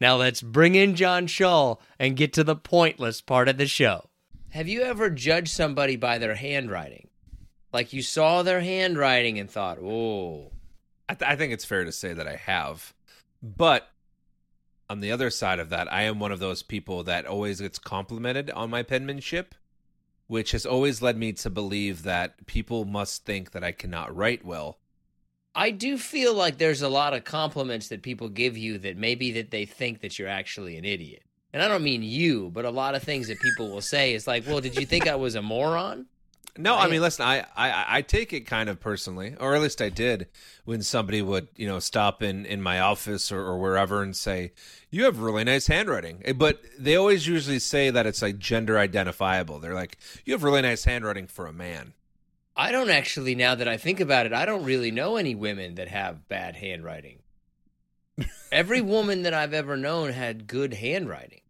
[0.02, 4.10] now let's bring in John Shull and get to the pointless part of the show.
[4.50, 7.08] Have you ever judged somebody by their handwriting?
[7.72, 10.50] Like you saw their handwriting and thought, oh.
[11.08, 12.92] I, th- I think it's fair to say that I have.
[13.44, 13.90] But
[14.88, 17.78] on the other side of that, I am one of those people that always gets
[17.78, 19.54] complimented on my penmanship,
[20.28, 24.46] which has always led me to believe that people must think that I cannot write
[24.46, 24.78] well.
[25.54, 29.30] I do feel like there's a lot of compliments that people give you that maybe
[29.32, 31.22] that they think that you're actually an idiot.
[31.52, 34.26] And I don't mean you, but a lot of things that people will say is
[34.26, 36.06] like, "Well, did you think I was a moron?"
[36.56, 39.82] No, I mean, listen, I, I I take it kind of personally, or at least
[39.82, 40.28] I did
[40.64, 44.52] when somebody would, you know, stop in in my office or, or wherever and say,
[44.88, 48.78] "You have really nice handwriting," Eh, but they always usually say that it's like gender
[48.78, 49.58] identifiable.
[49.58, 51.94] They're like, "You have really nice handwriting for a man."
[52.56, 55.74] I don't actually, now that I think about it, I don't really know any women
[55.74, 57.18] that have bad handwriting.
[58.52, 61.40] Every woman that I've ever known had good handwriting.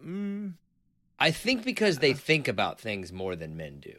[0.00, 0.52] Mm,
[1.18, 3.94] I think because they think about things more than men do.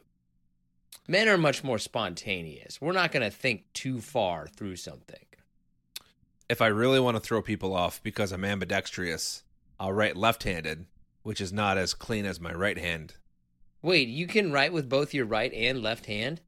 [1.08, 2.80] Men are much more spontaneous.
[2.80, 5.26] We're not going to think too far through something.
[6.50, 9.44] if I really want to throw people off because I'm ambidextrous,
[9.80, 10.86] I'll write left-handed,
[11.24, 13.16] which is not as clean as my right hand.
[13.82, 16.42] Wait, you can write with both your right and left hand?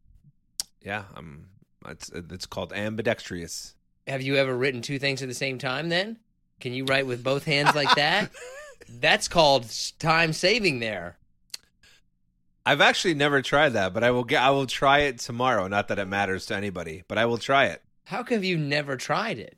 [0.81, 1.47] Yeah, I'm.
[1.87, 3.75] It's it's called ambidextrous.
[4.07, 6.17] Have you ever written two things at the same time then?
[6.59, 8.31] Can you write with both hands like that?
[8.89, 9.65] That's called
[9.99, 11.17] time saving there.
[12.65, 14.41] I've actually never tried that, but I will get.
[14.41, 15.67] I will try it tomorrow.
[15.67, 17.81] Not that it matters to anybody, but I will try it.
[18.05, 19.57] How come you never tried it?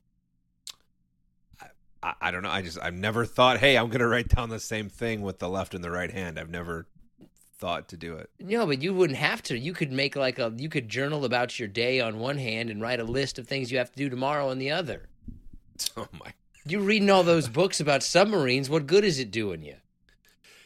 [2.02, 2.50] I, I don't know.
[2.50, 5.50] I just I've never thought, hey, I'm gonna write down the same thing with the
[5.50, 6.40] left and the right hand.
[6.40, 6.88] I've never
[7.58, 8.30] thought to do it.
[8.40, 9.58] No, but you wouldn't have to.
[9.58, 12.82] You could make like a you could journal about your day on one hand and
[12.82, 15.10] write a list of things you have to do tomorrow on the other.
[15.98, 16.32] Oh my.
[16.66, 19.76] You reading all those books about submarines, what good is it doing you?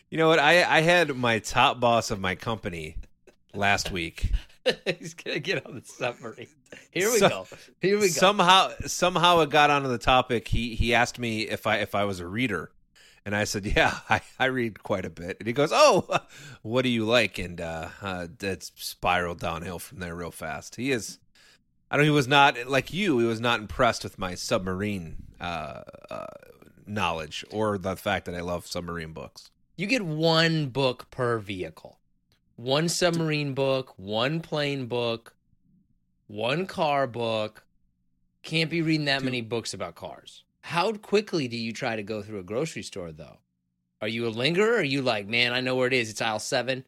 [0.10, 0.40] You know what?
[0.40, 2.96] I I had my top boss of my company
[3.54, 4.32] last week.
[5.00, 6.48] He's gonna get on the submarine.
[6.92, 7.48] Here we So- go.
[7.82, 8.14] Here we go.
[8.14, 10.48] Somehow somehow it got onto the topic.
[10.48, 12.72] He he asked me if I if I was a reader.
[13.26, 16.08] And I said, "Yeah, I, I read quite a bit." And he goes, "Oh,
[16.62, 20.78] what do you like?" And uh, uh, that spiraled downhill from there real fast.
[20.78, 21.20] He is,
[21.90, 22.06] I don't.
[22.06, 23.20] He was not like you.
[23.20, 26.26] He was not impressed with my submarine uh, uh,
[26.86, 29.52] knowledge or the fact that I love submarine books.
[29.76, 32.00] You get one book per vehicle.
[32.56, 35.36] One submarine book, one plane book,
[36.26, 37.64] one car book.
[38.42, 40.44] Can't be reading that many books about cars.
[40.62, 43.38] How quickly do you try to go through a grocery store though?
[44.02, 46.10] Are you a lingerer or are you like, man, I know where it is.
[46.10, 46.84] It's aisle seven,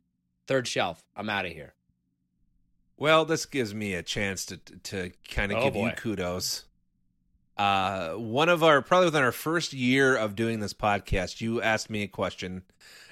[0.48, 1.04] third shelf.
[1.16, 1.74] I'm out of here.
[3.00, 6.66] Well, this gives me a chance to to kind of Oh, give you kudos.
[7.58, 11.90] Uh, one of our probably within our first year of doing this podcast, you asked
[11.90, 12.64] me a question,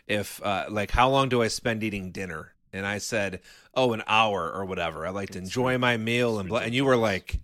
[0.06, 2.54] if uh, like how long do I spend eating dinner?
[2.74, 3.40] And I said,
[3.74, 5.08] oh, an hour or whatever.
[5.08, 7.40] I like to enjoy my meal, and blah, and you were like,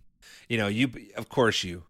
[0.49, 1.83] you know, you of course you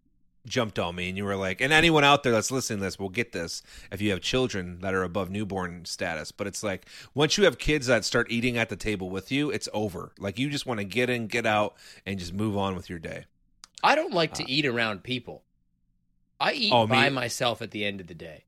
[0.46, 3.00] jumped on me, and you were like, and anyone out there that's listening to this
[3.00, 6.32] will get this if you have children that are above newborn status.
[6.32, 9.50] But it's like once you have kids that start eating at the table with you,
[9.50, 10.12] it's over.
[10.20, 11.76] Like you just want to get in, get out,
[12.06, 13.26] and just move on with your day.
[13.84, 15.44] I don't like to eat around people.
[16.40, 18.46] I eat Uh, Oh, me- by myself at the end of the day.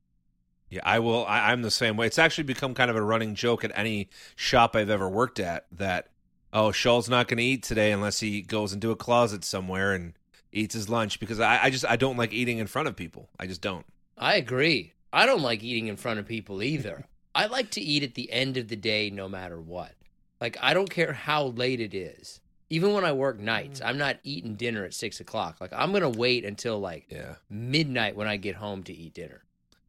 [0.69, 1.25] Yeah, I will.
[1.27, 2.07] I, I'm the same way.
[2.07, 5.67] It's actually become kind of a running joke at any shop I've ever worked at
[5.71, 6.09] that,
[6.51, 10.13] oh, Shull's not going to eat today unless he goes into a closet somewhere and
[10.56, 13.30] eats his lunch because I, I just I don't like eating in front of people.
[13.39, 13.86] I just don't.
[14.18, 14.93] I agree.
[15.14, 17.06] I don't like eating in front of people either.
[17.36, 19.91] I like to eat at the end of the day no matter what.
[20.39, 22.39] Like, I don't care how late it is.
[22.70, 25.58] Even when I work nights, I'm not eating dinner at six o'clock.
[25.62, 27.36] Like, I'm going to wait until like Yeah.
[27.49, 29.43] midnight when I get home to eat dinner.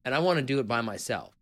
[0.05, 1.33] And I want to do it by myself.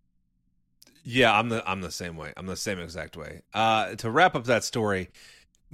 [1.07, 2.33] Yeah, I'm the I'm the same way.
[2.37, 3.43] I'm the same exact way.
[3.53, 5.11] Uh, to wrap up that story,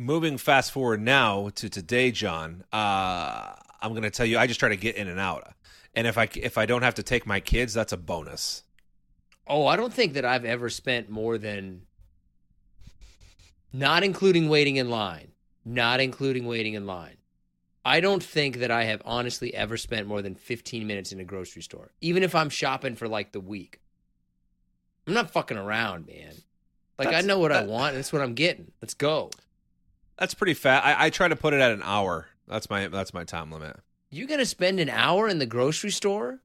[0.00, 2.64] moving fast forward now to today, John.
[2.72, 5.52] Uh, I'm going to tell you, I just try to get in and out,
[5.94, 8.62] and if I if I don't have to take my kids, that's a bonus.
[9.46, 11.82] Oh, I don't think that I've ever spent more than
[13.72, 15.32] not including waiting in line,
[15.64, 17.16] not including waiting in line.
[17.84, 21.24] I don't think that I have honestly ever spent more than 15 minutes in a
[21.24, 23.80] grocery store, even if I'm shopping for like the week.
[25.06, 26.34] I'm not fucking around, man.
[26.98, 27.94] Like I know what I that- want.
[27.94, 28.70] That's what I'm getting.
[28.82, 29.30] Let's go.
[30.20, 30.86] That's pretty fast.
[30.86, 32.28] I, I try to put it at an hour.
[32.46, 33.80] That's my that's my time limit.
[34.10, 36.40] You're gonna spend an hour in the grocery store?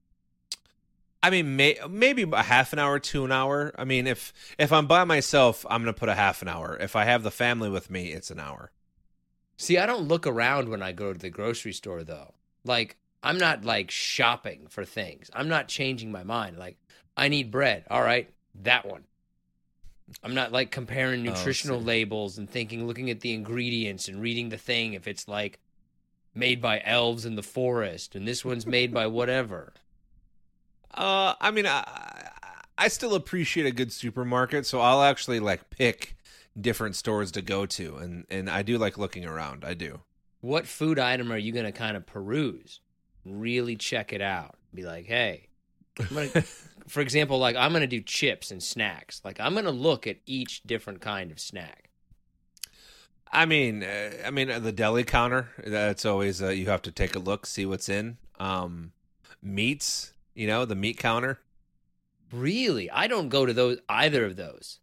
[1.22, 3.74] I mean, may, maybe a half an hour to an hour.
[3.76, 6.78] I mean, if if I'm by myself, I'm gonna put a half an hour.
[6.80, 8.70] If I have the family with me, it's an hour.
[9.58, 12.32] See, I don't look around when I go to the grocery store though.
[12.64, 15.30] Like I'm not like shopping for things.
[15.34, 16.56] I'm not changing my mind.
[16.56, 16.78] Like
[17.14, 17.84] I need bread.
[17.90, 18.30] All right,
[18.62, 19.04] that one.
[20.22, 21.86] I'm not like comparing Oh, nutritional see.
[21.86, 25.58] labels and thinking looking at the ingredients and reading the thing if it's like
[26.34, 29.72] made by elves in the forest and this one's made by whatever.
[30.94, 32.30] Uh, I mean, I
[32.78, 36.16] I still appreciate a good supermarket, so I'll actually like pick
[36.58, 39.64] different stores to go to, and and I do like looking around.
[39.64, 40.00] I do.
[40.40, 42.80] What food item are you going to kind of peruse?
[43.24, 44.56] Really check it out.
[44.72, 45.48] Be like, "Hey,
[45.98, 46.44] I'm gonna,
[46.88, 49.20] for example, like I'm going to do chips and snacks.
[49.24, 51.90] Like I'm going to look at each different kind of snack.
[53.32, 55.48] I mean, uh, I mean uh, the deli counter.
[55.64, 58.18] That's always uh, you have to take a look, see what's in.
[58.38, 58.92] Um,
[59.42, 60.12] meats.
[60.34, 61.40] You know, the meat counter.
[62.32, 62.90] Really?
[62.90, 64.80] I don't go to those either of those.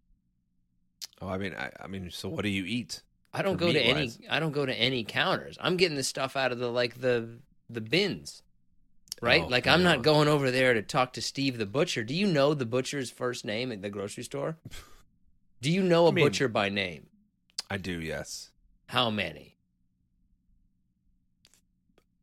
[1.22, 3.01] Oh, I mean, I, I mean, so what do you eat?
[3.34, 4.12] I don't go to any.
[4.30, 5.58] I don't go to any counters.
[5.60, 7.39] I'm getting the stuff out of the like the
[7.70, 8.43] the bins.
[9.24, 9.44] Right?
[9.44, 12.04] Oh, like I'm not going over there to talk to Steve the butcher.
[12.04, 14.58] Do you know the butcher's first name at the grocery store?
[15.62, 17.08] Do you know a I mean- butcher by name?
[17.70, 18.52] I do, yes.
[18.88, 19.56] How many?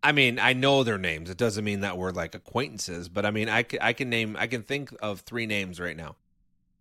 [0.02, 1.28] I mean, I know their names.
[1.28, 4.36] It doesn't mean that we're like acquaintances, but I mean, I can, I can name,
[4.38, 6.16] I can think of three names right now.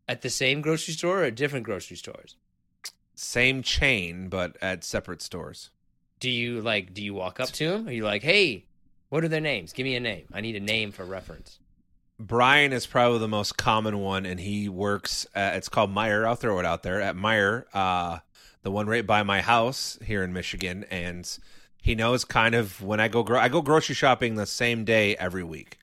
[0.07, 2.35] At the same grocery store or at different grocery stores?
[3.15, 5.69] Same chain, but at separate stores.
[6.19, 7.87] Do you like do you walk up to them?
[7.87, 8.65] Are you like, "Hey,
[9.09, 9.73] what are their names?
[9.73, 10.25] Give me a name.
[10.33, 11.59] I need a name for reference."
[12.19, 15.25] Brian is probably the most common one, and he works.
[15.33, 16.25] At, it's called Meijer.
[16.25, 18.19] I'll throw it out there at Meijer, uh,
[18.61, 21.37] the one right by my house here in Michigan, and
[21.81, 23.23] he knows kind of when I go.
[23.23, 25.79] Gro- I go grocery shopping the same day every week.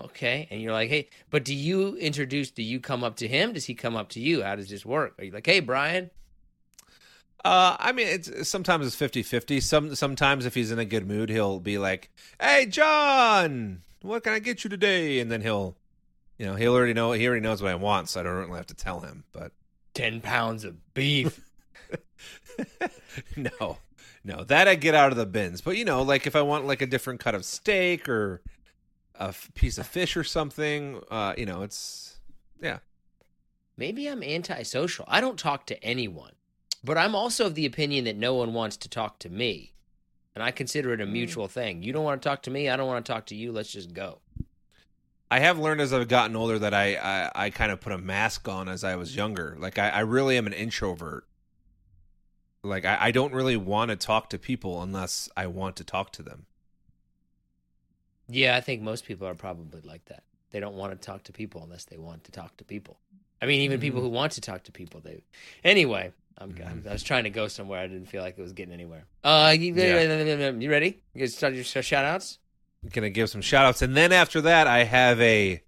[0.00, 0.48] Okay.
[0.50, 3.52] And you're like, "Hey, but do you introduce do you come up to him?
[3.52, 4.42] Does he come up to you?
[4.42, 5.14] How does this work?
[5.18, 6.10] Are you like, "Hey, Brian?"
[7.44, 9.62] Uh, I mean, it's sometimes it's 50-50.
[9.62, 14.32] Some sometimes if he's in a good mood, he'll be like, "Hey, John, what can
[14.32, 15.76] I get you today?" And then he'll,
[16.38, 17.12] you know, he'll already know.
[17.12, 19.24] He already knows what I want, so I don't really have to tell him.
[19.32, 19.52] But
[19.92, 21.40] 10 pounds of beef.
[23.36, 23.78] no,
[24.24, 25.60] no, that I get out of the bins.
[25.60, 28.42] But you know, like if I want like a different cut of steak or
[29.18, 32.18] a f- piece of fish or something, uh, you know, it's
[32.60, 32.78] yeah.
[33.76, 35.04] Maybe I'm antisocial.
[35.08, 36.32] I don't talk to anyone.
[36.84, 39.72] But I'm also of the opinion that no one wants to talk to me.
[40.34, 41.12] And I consider it a mm.
[41.12, 41.82] mutual thing.
[41.82, 43.52] You don't want to talk to me, I don't want to talk to you.
[43.52, 44.18] Let's just go.
[45.30, 47.98] I have learned as I've gotten older that I I, I kind of put a
[47.98, 49.56] mask on as I was younger.
[49.58, 51.26] Like I, I really am an introvert.
[52.62, 56.12] Like I, I don't really want to talk to people unless I want to talk
[56.12, 56.46] to them.
[58.28, 60.22] Yeah, I think most people are probably like that.
[60.50, 62.98] They don't want to talk to people unless they want to talk to people.
[63.42, 64.04] I mean, even people mm.
[64.04, 65.22] who want to talk to people, they.
[65.64, 67.80] Anyway, I'm, I was trying to go somewhere.
[67.80, 69.04] I didn't feel like it was getting anywhere.
[69.22, 70.50] Uh, you, Yeah.
[70.50, 71.00] you ready?
[71.14, 72.38] You guys start your shout outs?
[72.92, 75.62] gonna give some shout outs and then after that I have a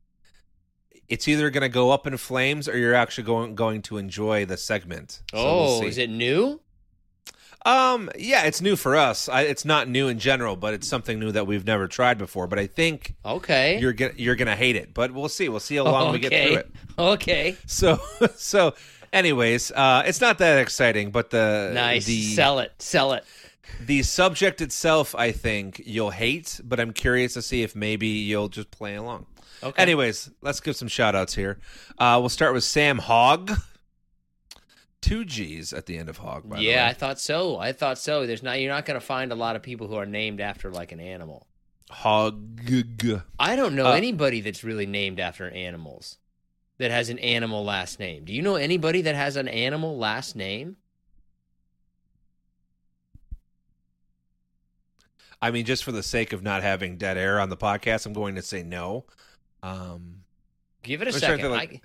[1.09, 4.57] it's either gonna go up in flames or you're actually going going to enjoy the
[4.59, 5.23] segment.
[5.33, 6.61] So we'll oh, is it new?
[7.65, 9.29] Um, yeah, it's new for us.
[9.29, 12.47] I, it's not new in general, but it's something new that we've never tried before.
[12.47, 13.81] But I think Okay.
[13.81, 14.95] you're gonna you're gonna hate it.
[14.95, 15.49] But we'll see.
[15.49, 16.71] We'll see how long we get through it.
[16.99, 17.57] Okay.
[17.67, 17.99] So
[18.37, 18.75] so,
[19.17, 22.05] anyways, uh, it's not that exciting, but the Nice.
[22.07, 22.73] the Sell it.
[22.79, 23.25] Sell it.
[23.81, 26.61] the subject itself, I think you'll hate.
[26.63, 29.27] But I'm curious to see if maybe you'll just play along.
[29.63, 29.83] Okay.
[29.83, 31.59] Anyways, let's give some shout outs here.
[31.99, 33.53] Uh, we'll start with Sam Hogg.
[35.01, 37.59] Two G's at the end of Hogg, by yeah, I thought so.
[37.59, 38.27] I thought so.
[38.27, 38.61] There's not.
[38.61, 41.01] You're not going to find a lot of people who are named after like an
[41.01, 41.47] animal.
[41.91, 42.61] Hogg.
[43.39, 46.19] I don't know Uh, anybody that's really named after animals
[46.79, 48.25] that has an animal last name.
[48.25, 50.77] Do you know anybody that has an animal last name?
[55.41, 58.13] I mean, just for the sake of not having dead air on the podcast, I'm
[58.13, 59.05] going to say no.
[59.63, 60.23] Um,
[60.83, 61.53] Give it a I'm trying to second.
[61.53, 61.81] I,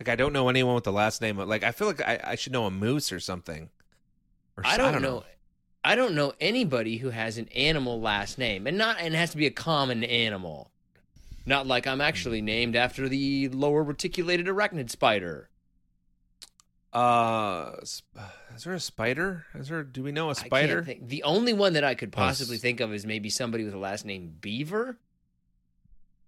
[0.00, 1.38] like I don't know anyone with the last name.
[1.38, 3.70] Like I feel like I, I should know a moose or something.
[4.56, 5.24] Or I s- don't, know.
[5.84, 9.30] I don't know anybody who has an animal last name, and not and it has
[9.30, 10.70] to be a common animal.
[11.46, 15.48] Not like I'm actually named after the lower reticulated arachnid spider.
[16.92, 18.02] Uh, is
[18.64, 19.46] there a spider?
[19.54, 19.82] Is there?
[19.82, 20.84] Do we know a I can't spider?
[20.84, 23.78] think- The only one that I could possibly think of is maybe somebody with a
[23.78, 24.96] last name Beaver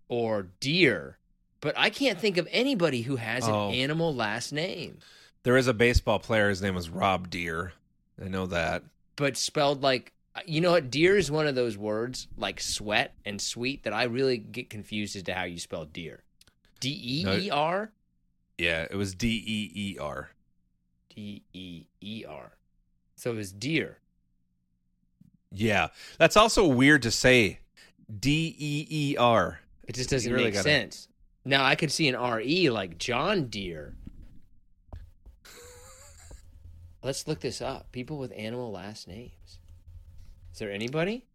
[0.08, 1.18] or Deer,
[1.60, 3.68] but I can't think of anybody who has Oh.
[3.68, 4.98] an animal last name,
[5.44, 6.48] There is a baseball player.
[6.48, 7.72] His name was Rob Deer.
[8.20, 8.82] I know that.
[9.14, 10.12] but spelled like
[10.45, 10.91] you know what?
[10.91, 15.16] Deer is one of those words like sweat and sweet that I really get confused
[15.16, 16.22] as to how you spell deer.
[16.80, 17.91] D E E R
[18.59, 20.30] Yeah, it was D E E R.
[21.14, 22.53] D E E R.
[23.16, 23.99] So it was deer.
[25.51, 27.61] Yeah, that's also weird to say.
[28.20, 29.61] D E E R.
[29.89, 31.09] It just doesn't really make gotta- sense.
[31.45, 33.95] Now I could see an R E like John Deere.
[37.03, 37.93] Let's look this up.
[37.93, 39.59] People with animal last names.
[40.57, 41.26] Is there anybody?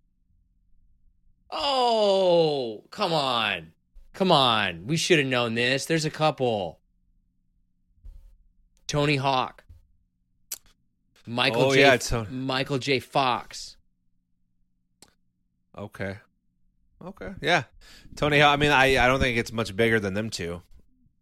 [1.52, 3.72] Oh, come on.
[4.14, 4.88] Come on.
[4.88, 5.86] We should have known this.
[5.86, 6.80] There's a couple.
[8.88, 9.64] Tony Hawk.
[11.28, 11.82] Michael Oh, J.
[11.82, 13.00] yeah, Ton- Michael J.
[13.00, 13.78] Fox.
[15.78, 16.18] Okay.
[17.06, 17.34] Okay.
[17.42, 17.66] Yeah.
[18.16, 18.40] Tony.
[18.40, 20.64] Hawk- I mean, I I don't think it's much bigger than them two.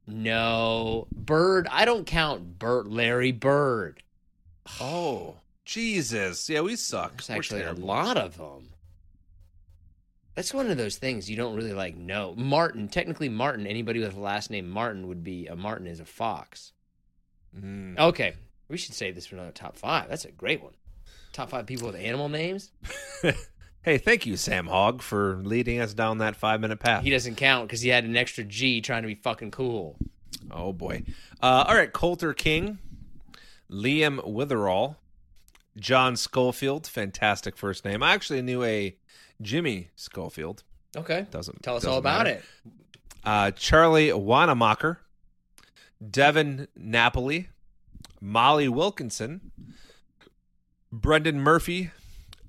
[0.08, 1.10] No.
[1.12, 1.68] Bird.
[1.70, 4.02] I don't count Bert Larry Bird.
[4.80, 5.36] Oh,
[5.70, 6.50] Jesus.
[6.50, 7.18] Yeah, we suck.
[7.18, 8.70] There's We're actually a lot of them.
[10.34, 12.34] That's one of those things you don't really like know.
[12.36, 16.06] Martin, technically Martin, anybody with a last name Martin would be a Martin is a
[16.06, 16.74] fox.
[17.56, 18.00] Mm.
[18.00, 18.34] Okay,
[18.68, 20.10] we should save this for another top five.
[20.10, 20.74] That's a great one.
[21.34, 22.72] Top five people with animal names.
[23.84, 27.04] hey, thank you, Sam Hogg, for leading us down that five minute path.
[27.04, 29.98] He doesn't count because he had an extra G trying to be fucking cool.
[30.50, 31.04] Oh boy.
[31.44, 32.80] Uh, all right, Coulter King,
[33.70, 34.96] Liam Witherall,
[35.80, 38.04] John Schofield, fantastic first name.
[38.04, 38.96] I actually knew a
[39.42, 40.64] Jimmy Schofield.
[40.96, 42.40] Okay, Doesn't tell us doesn't all about matter.
[42.40, 42.44] it.
[43.24, 45.00] Uh, Charlie Wanamaker,
[46.10, 47.50] Devin Napoli,
[48.20, 49.52] Molly Wilkinson,
[50.92, 51.92] Brendan Murphy,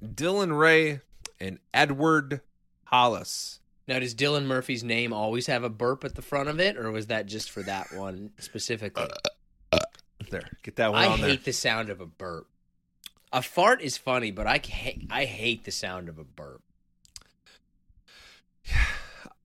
[0.03, 1.01] Dylan Ray,
[1.39, 2.41] and Edward
[2.85, 3.61] Hollis.
[3.87, 6.91] Now, does Dylan Murphy's name always have a burp at the front of it, or
[6.93, 9.03] was that just for that one specifically?
[9.03, 9.09] Uh,
[9.73, 11.37] uh, uh, there, get that one I on hate there.
[11.47, 12.47] the sound of a burp.
[13.33, 16.63] A fart is funny, but I ca- I hate the sound of a burp.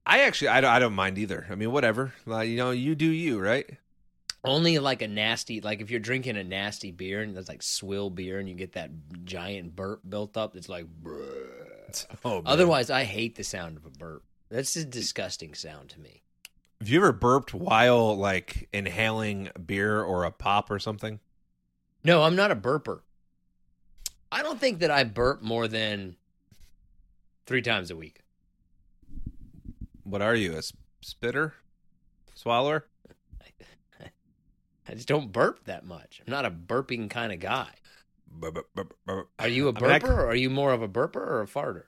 [0.08, 1.48] I actually, I don't, I don't mind either.
[1.50, 2.14] I mean, whatever.
[2.26, 3.68] Like, you know, you do you, right?
[4.44, 8.12] Only like a nasty, like if you're drinking a nasty beer and that's like swill
[8.12, 8.92] beer and you get that
[9.24, 10.86] giant burp built up, it's like.
[11.02, 11.24] Bruh.
[12.26, 12.44] Oh, man.
[12.46, 14.24] Otherwise, I hate the sound of a burp.
[14.50, 16.24] That's a disgusting sound to me.
[16.82, 21.22] have you ever burped while like inhaling beer or a pop or something?
[22.04, 23.00] No, I'm not a burper.
[24.32, 26.16] I don't think that I burp more than
[27.46, 28.22] three times a week.
[30.04, 30.62] What are you, a
[31.02, 31.54] spitter,
[32.36, 32.86] swallower?
[34.88, 36.22] I just don't burp that much.
[36.26, 37.70] I'm not a burping kind of guy.
[38.28, 39.30] Burp, burp, burp.
[39.40, 41.42] Are you a I mean, I burper, or are you more of a burper or
[41.42, 41.84] a farter?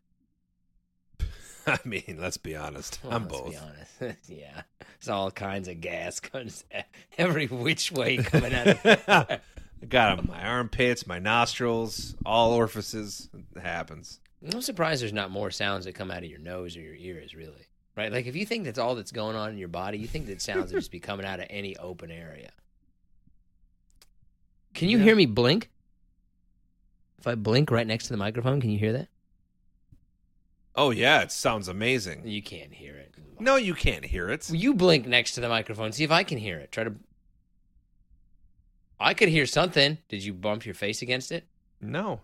[1.68, 3.00] I mean, let's be honest.
[3.04, 3.52] Well, I'm let's both.
[3.52, 4.20] Be honest.
[4.30, 4.62] yeah,
[4.96, 6.64] it's all kinds of gas comes
[7.18, 8.68] every which way coming out.
[8.68, 9.42] of
[9.82, 13.30] I got 'em, my armpits, my nostrils, all orifices.
[13.56, 14.20] It happens.
[14.52, 17.34] I'm surprised there's not more sounds that come out of your nose or your ears,
[17.36, 17.68] really.
[17.96, 18.12] Right?
[18.12, 20.42] Like if you think that's all that's going on in your body, you think that
[20.42, 22.52] sounds would just be coming out of any open area.
[24.74, 25.06] Can you Yeah.
[25.06, 25.72] hear me blink?
[27.18, 29.08] If I blink right next to the microphone, can you hear that?
[30.76, 32.28] Oh yeah, it sounds amazing.
[32.28, 33.16] You can't hear it.
[33.40, 34.48] No, you can't hear it.
[34.52, 35.92] You blink next to the microphone.
[35.92, 36.72] See if I can hear it.
[36.72, 36.94] Try to.
[39.00, 39.98] I could hear something.
[40.10, 41.46] Did you bump your face against it?
[41.80, 42.22] No.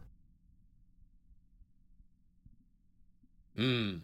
[3.56, 3.98] Hmm.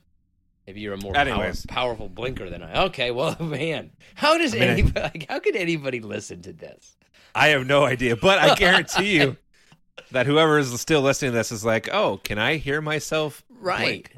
[0.67, 2.84] Maybe you're a more power, powerful blinker than I.
[2.86, 4.99] Okay, well, man, how does I mean, I- anybody?
[5.20, 6.95] like, how could anybody listen to this?
[7.34, 9.38] I have no idea, but I guarantee you
[10.11, 13.80] that whoever is still listening to this is like, "Oh, can I hear myself?" Right.
[13.80, 14.17] blink?"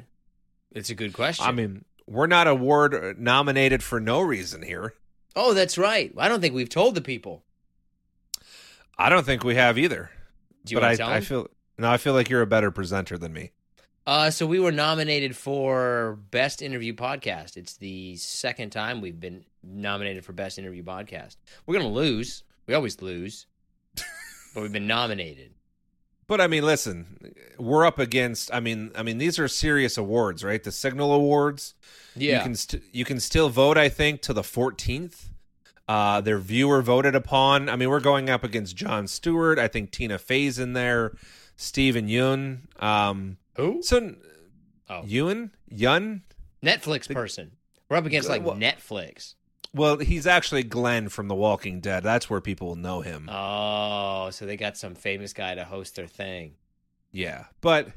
[0.72, 1.44] It's a good question.
[1.46, 4.94] I mean, we're not award nominated for no reason here.
[5.36, 6.12] oh, that's right.
[6.18, 7.42] I don't think we've told the people.
[8.98, 10.10] I don't think we have either.
[10.64, 12.46] Do you but want I, to tell I feel no, I feel like you're a
[12.46, 13.50] better presenter than me.
[14.06, 17.56] Uh, so we were nominated for best interview podcast.
[17.56, 21.36] It's the second time we've been nominated for best interview podcast.
[21.66, 22.42] We're gonna lose.
[22.66, 23.46] We always lose,
[24.54, 25.52] but we've been nominated.
[26.26, 28.52] But I mean, listen, we're up against.
[28.54, 30.62] I mean, I mean, these are serious awards, right?
[30.62, 31.74] The Signal Awards.
[32.16, 32.38] Yeah.
[32.38, 33.76] You can st- you can still vote.
[33.76, 35.26] I think to the 14th.
[35.92, 37.68] Uh, their viewer voted upon.
[37.68, 39.58] I mean, we're going up against Jon Stewart.
[39.58, 41.12] I think Tina Fey's in there.
[41.56, 42.82] Steven Yeun.
[42.82, 43.82] Um, Who?
[43.82, 44.14] so
[44.88, 46.22] Oh, Yeun Yeun.
[46.64, 47.52] Netflix person.
[47.90, 49.34] We're up against like Well- Netflix.
[49.74, 52.02] Well, he's actually Glenn from The Walking Dead.
[52.02, 53.28] That's where people will know him.
[53.30, 56.54] Oh, so they got some famous guy to host their thing.
[57.10, 57.88] Yeah, but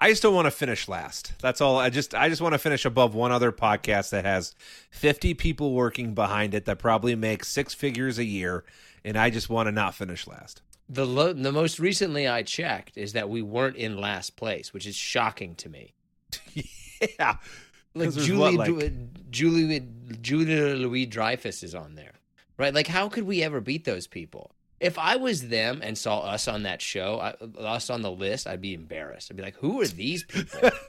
[0.00, 1.32] I just don't want to finish last.
[1.40, 1.76] That's all.
[1.78, 4.54] I just I just want to finish above one other podcast that has
[4.90, 8.64] 50 people working behind it that probably make six figures a year,
[9.04, 10.62] and I just want to not finish last.
[10.88, 14.86] The lo- the most recently I checked is that we weren't in last place, which
[14.86, 15.94] is shocking to me.
[17.18, 17.36] yeah,
[17.94, 19.86] Like Julie, what, like- Du- Julie,
[20.22, 22.12] Julia Louis Dreyfus is on there,
[22.56, 22.72] right?
[22.72, 24.52] Like, how could we ever beat those people?
[24.80, 28.46] If I was them and saw us on that show, I, us on the list,
[28.46, 29.30] I'd be embarrassed.
[29.30, 30.70] I'd be like, "Who are these people?"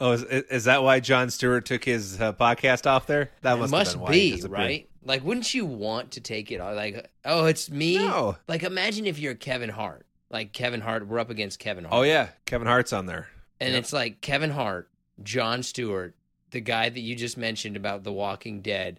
[0.00, 3.30] Oh, is, is that why Jon Stewart took his uh, podcast off there?
[3.42, 4.88] That must, must be right.
[5.04, 6.60] Like, wouldn't you want to take it?
[6.60, 6.74] off?
[6.74, 7.98] Like, oh, it's me.
[7.98, 8.36] No.
[8.48, 10.04] Like, imagine if you're Kevin Hart.
[10.28, 11.94] Like Kevin Hart, we're up against Kevin Hart.
[11.94, 13.28] Oh yeah, Kevin Hart's on there.
[13.60, 13.80] And Yep.
[13.80, 14.90] it's like Kevin Hart,
[15.22, 16.16] Jon Stewart,
[16.50, 18.98] the guy that you just mentioned about The Walking Dead,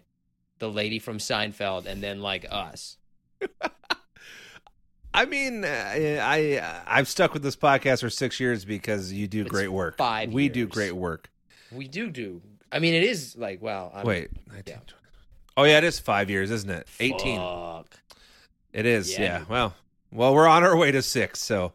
[0.58, 2.96] the lady from Seinfeld, and then like us.
[5.14, 9.28] I mean, uh, I, I I've stuck with this podcast for six years because you
[9.28, 9.96] do It's great work.
[9.96, 11.30] five We do great work.
[11.70, 12.42] We do do.
[12.72, 13.92] I mean, it is like wow.
[13.94, 14.80] I'm, Wait, 19,
[15.56, 16.88] oh yeah, it is five years, isn't it?
[16.98, 17.38] Eighteen.
[17.38, 17.96] Fuck.
[18.72, 19.12] It is.
[19.12, 19.20] Yeah.
[19.22, 19.44] Yeah.
[19.48, 19.74] Well,
[20.10, 21.40] well, we're on our way to six.
[21.40, 21.74] So,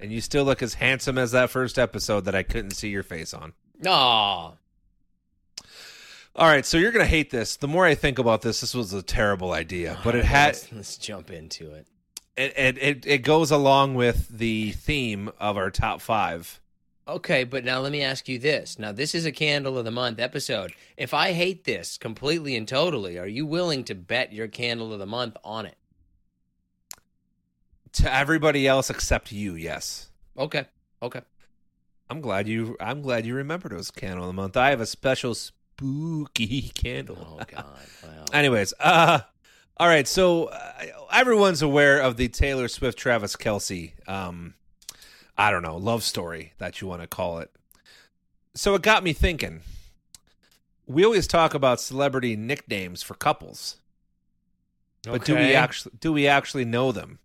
[0.00, 3.02] and you still look as handsome as that first episode that I couldn't see your
[3.02, 3.52] face on.
[3.86, 4.52] Aw.
[6.36, 7.56] All right, so you're gonna hate this.
[7.56, 10.72] The more I think about this, this was a terrible idea, but it had Let's,
[10.72, 11.86] let's jump into it.
[12.36, 16.60] it, it it it goes along with the theme of our top five.
[17.06, 18.78] Okay, but now let me ask you this.
[18.78, 20.72] Now, this is a candle of the month episode.
[20.96, 24.98] If I hate this completely and totally, are you willing to bet your candle of
[24.98, 25.76] the month on it?
[27.92, 30.08] To everybody else except you, yes.
[30.36, 30.64] Okay.
[31.02, 31.20] Okay.
[32.10, 32.76] I'm glad you.
[32.80, 34.56] I'm glad you remembered it was candle of the month.
[34.56, 35.36] I have a special
[35.76, 37.38] spooky candle.
[37.40, 37.64] Oh God.
[38.02, 38.24] Wow.
[38.32, 39.20] Anyways, uh,
[39.76, 40.06] all right.
[40.06, 40.72] So uh,
[41.12, 44.54] everyone's aware of the Taylor Swift Travis Kelce, um,
[45.36, 47.50] I don't know, love story that you want to call it.
[48.54, 49.60] So it got me thinking.
[50.86, 53.78] We always talk about celebrity nicknames for couples,
[55.02, 57.18] but do we actually do we actually know them?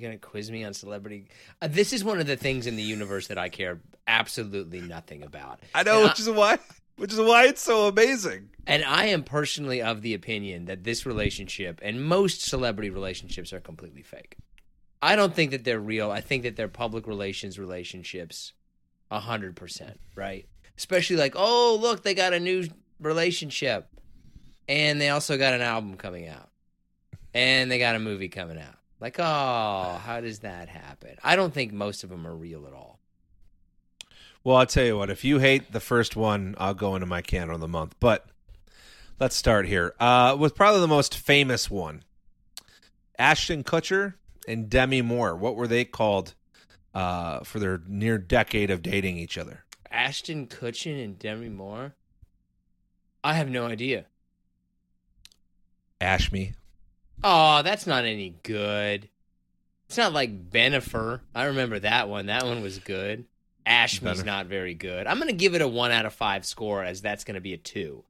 [0.00, 1.26] You're gonna quiz me on celebrity.
[1.60, 5.22] Uh, this is one of the things in the universe that I care absolutely nothing
[5.22, 5.60] about.
[5.74, 6.58] I know, And which is why,
[6.96, 8.50] which is why it's so amazing.
[8.66, 13.60] And I am personally of the opinion that this relationship and most celebrity relationships are
[13.60, 14.36] completely fake.
[15.02, 16.10] I don't think that they're real.
[16.10, 18.52] I think that they're public relations relationships,
[19.10, 20.46] a hundred percent, right?
[20.78, 22.68] Especially like, oh, look, they got a new
[23.00, 23.88] relationship,
[24.68, 26.48] and they also got an album coming out,
[27.34, 28.76] and they got a movie coming out.
[29.00, 31.16] Like, oh, how does that happen?
[31.24, 32.98] I don't think most of them are real at all.
[34.44, 35.10] Well, I'll tell you what.
[35.10, 37.94] If you hate the first one, I'll go into my candle of the month.
[38.00, 38.26] But
[39.18, 42.04] let's start here uh, with probably the most famous one:
[43.18, 44.14] Ashton Kutcher
[44.46, 45.34] and Demi Moore.
[45.34, 46.34] What were they called
[46.94, 49.64] uh, for their near decade of dating each other?
[49.90, 51.94] Ashton Kutcher and Demi Moore.
[53.22, 54.06] I have no idea.
[56.00, 56.54] Ashme.
[57.22, 59.08] Oh, that's not any good.
[59.86, 61.20] It's not like Bennifer.
[61.34, 62.26] I remember that one.
[62.26, 63.24] That one was good.
[63.66, 64.24] Bennifer.
[64.24, 65.06] not very good.
[65.06, 67.40] I'm going to give it a one out of five score, as that's going to
[67.40, 68.04] be a two.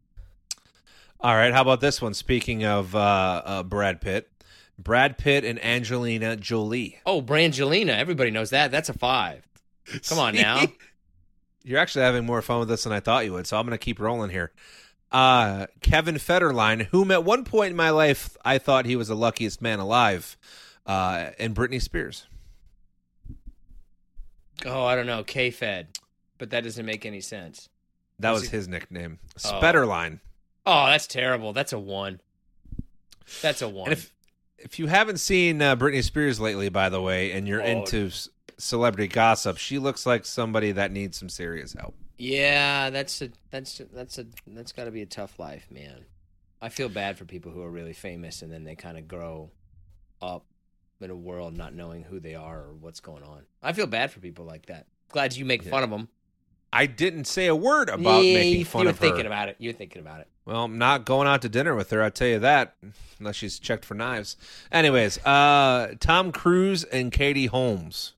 [1.20, 1.52] All right.
[1.52, 2.14] How about this one?
[2.14, 4.30] Speaking of uh, uh, Brad Pitt,
[4.78, 6.98] Brad Pitt and Angelina Jolie.
[7.04, 7.98] Oh, Brangelina.
[7.98, 8.70] Everybody knows that.
[8.70, 9.46] That's a five.
[10.08, 10.62] Come on now.
[11.62, 13.78] You're actually having more fun with this than I thought you would, so I'm going
[13.78, 14.52] to keep rolling here.
[15.12, 19.16] Uh, Kevin Federline, whom at one point in my life I thought he was the
[19.16, 20.36] luckiest man alive,
[20.86, 22.26] uh, and Britney Spears.
[24.64, 25.24] Oh, I don't know.
[25.24, 25.88] K Fed.
[26.38, 27.68] But that doesn't make any sense.
[28.18, 29.18] That Was was his nickname.
[29.44, 29.60] Oh.
[29.60, 30.20] Spetterline.
[30.66, 31.52] Oh, that's terrible.
[31.52, 32.20] That's a one.
[33.42, 33.88] That's a one.
[33.90, 34.12] And if
[34.58, 37.66] if you haven't seen uh, Britney Spears lately, by the way, and you're Oh.
[37.66, 38.10] into
[38.58, 41.94] celebrity gossip, she looks like somebody that needs some serious help.
[42.20, 46.04] Yeah, that's a that's a, that's a that's got to be a tough life, man.
[46.60, 49.50] I feel bad for people who are really famous and then they kind of grow
[50.20, 50.44] up
[51.00, 53.44] in a world not knowing who they are or what's going on.
[53.62, 54.86] I feel bad for people like that.
[55.08, 55.70] Glad you make Yeah.
[55.70, 56.08] fun of them.
[56.72, 59.06] I didn't say a word about yeah, making fun you were of her.
[59.06, 59.56] thinking about it.
[59.58, 60.28] You're thinking about it.
[60.44, 62.76] Well, I'm not going out to dinner with her, I'll tell you that,
[63.18, 64.36] unless she's checked for knives.
[64.70, 68.12] Anyways, uh, Tom Cruise and Katie Holmes.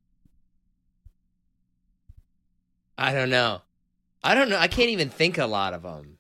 [2.99, 3.63] I don't know.
[4.25, 4.59] I don't know.
[4.59, 6.19] I can't even think a lot of them.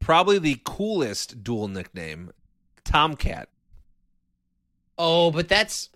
[0.00, 2.32] Probably the coolest dual nickname,
[2.84, 3.48] Tomcat.
[4.98, 5.90] Oh, but that's.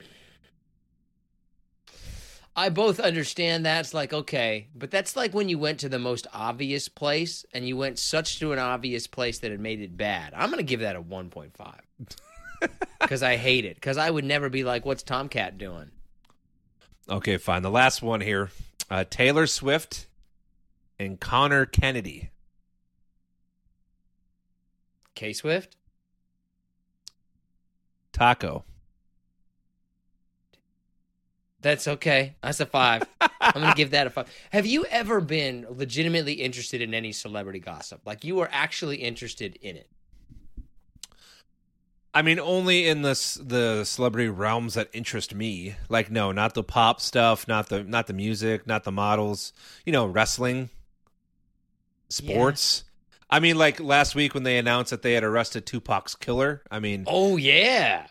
[2.58, 6.26] I both understand that's like okay, but that's like when you went to the most
[6.32, 10.32] obvious place and you went such to an obvious place that it made it bad.
[10.34, 11.50] I'm gonna give that a 1.5
[12.98, 13.74] because I hate it.
[13.74, 15.90] Because I would never be like, "What's Tomcat doing?"
[17.10, 17.60] Okay, fine.
[17.60, 18.50] The last one here:
[18.90, 20.06] uh, Taylor Swift
[20.98, 22.30] and Conor Kennedy.
[25.14, 25.76] K Swift.
[28.12, 28.64] Taco.
[31.60, 32.36] That's okay.
[32.42, 33.02] That's a five.
[33.20, 34.28] I'm gonna give that a five.
[34.50, 38.02] Have you ever been legitimately interested in any celebrity gossip?
[38.04, 39.88] Like you were actually interested in it?
[42.14, 45.76] I mean, only in the the celebrity realms that interest me.
[45.90, 49.52] Like, no, not the pop stuff, not the not the music, not the models.
[49.84, 50.70] You know, wrestling,
[52.08, 52.84] sports.
[53.28, 56.62] I mean, like last week when they announced that they had arrested Tupac's killer.
[56.70, 58.06] I mean, Oh yeah.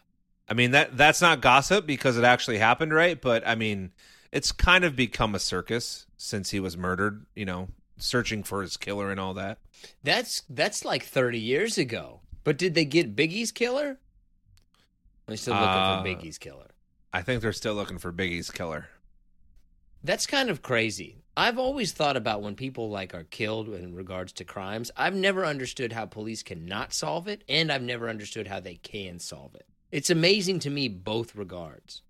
[0.47, 3.19] I mean that that's not gossip because it actually happened, right?
[3.19, 3.91] But I mean,
[4.31, 7.25] it's kind of become a circus since he was murdered.
[7.35, 9.59] You know, searching for his killer and all that.
[10.03, 12.21] That's that's like 30 years ago.
[12.43, 13.97] But did they get Biggie's killer?
[15.27, 16.67] They're still looking Uh, for Biggie's killer.
[17.11, 18.87] I think they're still looking for Biggie's killer.
[20.03, 21.23] That's kind of crazy.
[21.37, 24.89] I've always thought about when people like are killed in regards to crimes.
[24.95, 29.19] I've never understood how police cannot solve it, and I've never understood how they can
[29.19, 29.65] solve it.
[29.91, 32.01] It's amazing to me both regards.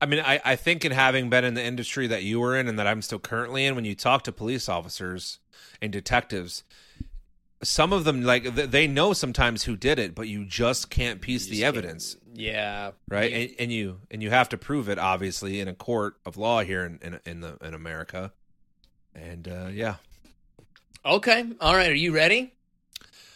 [0.00, 2.68] I mean, I, I think in having been in the industry that you were in
[2.68, 5.38] and that I'm still currently in, when you talk to police officers
[5.80, 6.64] and detectives,
[7.66, 11.20] some of them like th- they know sometimes who did it, but you just can't
[11.20, 13.32] piece the evidence, Yeah, right?
[13.32, 16.62] And, and you and you have to prove it, obviously, in a court of law
[16.62, 18.32] here in in, in the in America.
[19.14, 19.96] And uh, yeah,
[21.04, 21.44] Okay.
[21.60, 21.90] All right.
[21.90, 22.52] Are you ready?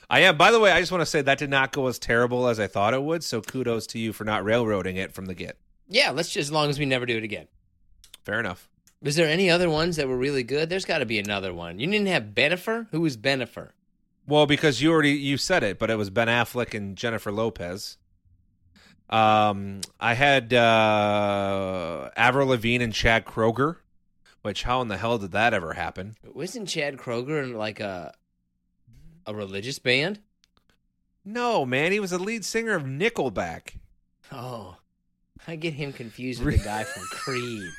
[0.08, 0.36] I am.
[0.36, 2.58] By the way, I just want to say that did not go as terrible as
[2.58, 3.22] I thought it would.
[3.22, 5.56] So kudos to you for not railroading it from the get.
[5.88, 6.10] Yeah.
[6.10, 7.46] Let's just as long as we never do it again.
[8.24, 8.68] Fair enough.
[9.02, 10.68] Was there any other ones that were really good?
[10.68, 11.78] There's got to be another one.
[11.78, 12.88] You didn't have Bennifer.
[12.90, 13.70] Who was Bennifer?
[14.30, 17.98] Well, because you already you said it, but it was Ben Affleck and Jennifer Lopez.
[19.08, 23.78] Um, I had uh, Avril Lavigne and Chad Kroeger.
[24.42, 26.16] Which how in the hell did that ever happen?
[26.32, 28.14] Wasn't Chad Kroeger in like a
[29.26, 30.20] a religious band?
[31.24, 33.78] No, man, he was the lead singer of Nickelback.
[34.30, 34.76] Oh,
[35.48, 37.72] I get him confused with the guy from Creed.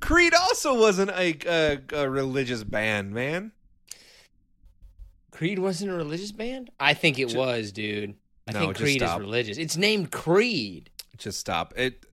[0.00, 3.52] Creed also wasn't a, a, a religious band, man.
[5.40, 6.70] Creed wasn't a religious band?
[6.78, 8.14] I think it Ju- was, dude.
[8.46, 9.56] I No, think Creed is religious.
[9.56, 10.90] It's named Creed.
[11.16, 12.04] Just stop it.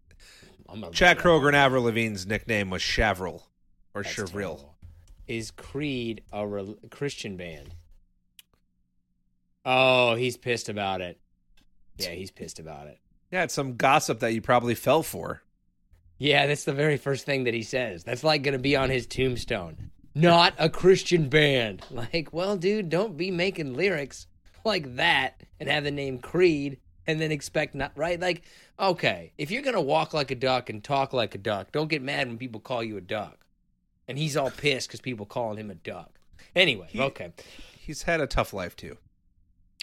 [0.69, 1.17] Chad look it up.
[1.17, 3.41] Kroeger and Avril Lavigne's nickname was Chavril
[3.93, 4.31] or That's Chavril.
[4.31, 4.77] terrible.
[5.27, 7.71] Is Creed a rel- Christian band?
[9.65, 11.19] Oh, he's pissed about it.
[11.97, 12.97] Yeah, he's pissed about it.
[13.29, 15.41] Yeah, it's some gossip that you probably fell for.
[16.17, 18.05] Yeah, that's the very first thing that he says.
[18.05, 19.91] That's like going to be on his tombstone.
[20.17, 21.83] Not a Christian band.
[21.91, 24.27] Like, well, dude, don't be making lyrics
[24.65, 28.19] like that and have the name Creed and then expect not right.
[28.19, 28.41] Like,
[28.79, 31.87] okay, if you're going to walk like a duck and talk like a duck, don't
[31.89, 33.45] get mad when people call you a duck.
[34.07, 36.19] And he's all pissed because people calling him a duck.
[36.55, 37.31] Anyway, He- okay.
[37.77, 38.97] He's had a tough life too.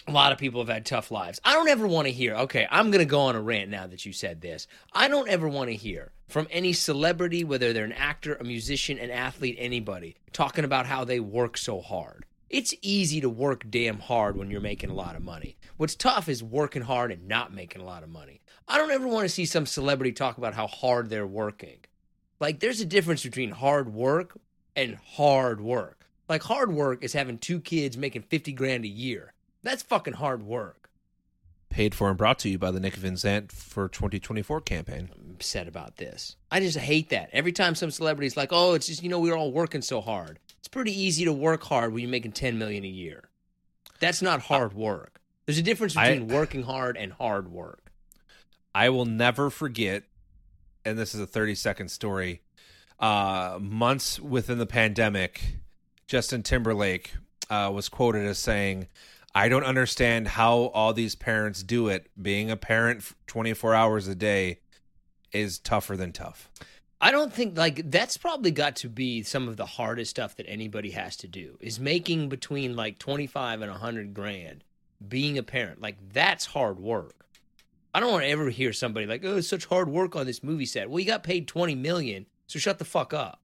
[0.07, 1.39] A lot of people have had tough lives.
[1.43, 3.87] I don't ever want to hear, okay, I'm going to go on a rant now
[3.87, 4.67] that you said this.
[4.93, 8.97] I don't ever want to hear from any celebrity, whether they're an actor, a musician,
[8.97, 12.25] an athlete, anybody, talking about how they work so hard.
[12.49, 15.57] It's easy to work damn hard when you're making a lot of money.
[15.77, 18.41] What's tough is working hard and not making a lot of money.
[18.67, 21.77] I don't ever want to see some celebrity talk about how hard they're working.
[22.39, 24.37] Like, there's a difference between hard work
[24.75, 26.07] and hard work.
[26.27, 29.33] Like, hard work is having two kids making 50 grand a year.
[29.63, 30.89] That's fucking hard work.
[31.69, 35.09] Paid for and brought to you by the Nick Vincent for 2024 campaign.
[35.35, 36.37] Upset about this.
[36.49, 37.29] I just hate that.
[37.33, 40.39] Every time some celebrity's like, "Oh, it's just you know we're all working so hard."
[40.59, 43.29] It's pretty easy to work hard when you're making 10 million a year.
[43.99, 45.19] That's not hard work.
[45.45, 47.91] There's a difference I- between working hard and hard work.
[48.73, 50.03] I will never forget,
[50.85, 52.41] and this is a 30 second story.
[52.97, 55.57] Uh, months within the pandemic,
[56.07, 57.13] Justin Timberlake
[57.49, 58.87] uh, was quoted as saying,
[59.35, 62.09] I don't understand how all these parents do it.
[62.19, 64.59] Being a parent 24 hours a day
[65.35, 66.49] is tougher than tough.
[67.01, 70.47] I don't think like that's probably got to be some of the hardest stuff that
[70.49, 74.63] anybody has to do is making between like 25 and 100 grand
[75.07, 75.81] being a parent.
[75.81, 77.25] Like that's hard work.
[77.93, 80.43] I don't want to ever hear somebody like, "Oh, it's such hard work on this
[80.43, 83.39] movie set." Well, you got paid 20 million, so shut the fuck up.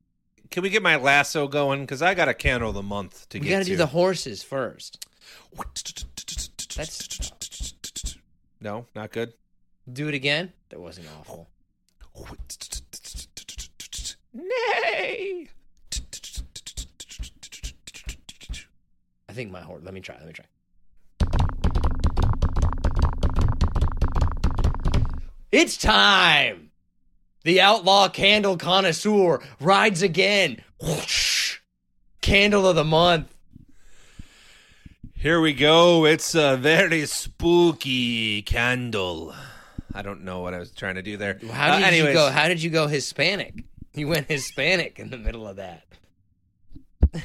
[0.50, 1.82] Can we get my lasso going?
[1.82, 3.44] Because I got a candle of the month to get.
[3.44, 3.70] We get got to to.
[3.72, 5.06] do the horses first.
[8.60, 9.34] no, not good.
[9.92, 10.54] Do it again.
[10.70, 11.48] That wasn't awful.
[14.34, 15.48] Nay.
[19.28, 19.84] I think my horn.
[19.84, 20.16] Let me try.
[20.18, 20.46] Let me try.
[25.52, 26.72] It's time.
[27.44, 30.64] The outlaw candle connoisseur rides again.
[30.82, 31.60] Whoosh.
[32.22, 33.34] Candle of the month.
[35.16, 36.06] Here we go.
[36.06, 39.34] It's a very spooky candle.
[39.94, 41.40] I don't know what I was trying to do there.
[41.52, 42.30] How Uh, did anyways, you go?
[42.30, 43.64] How did you go Hispanic?
[43.94, 45.84] You went Hispanic in the middle of that.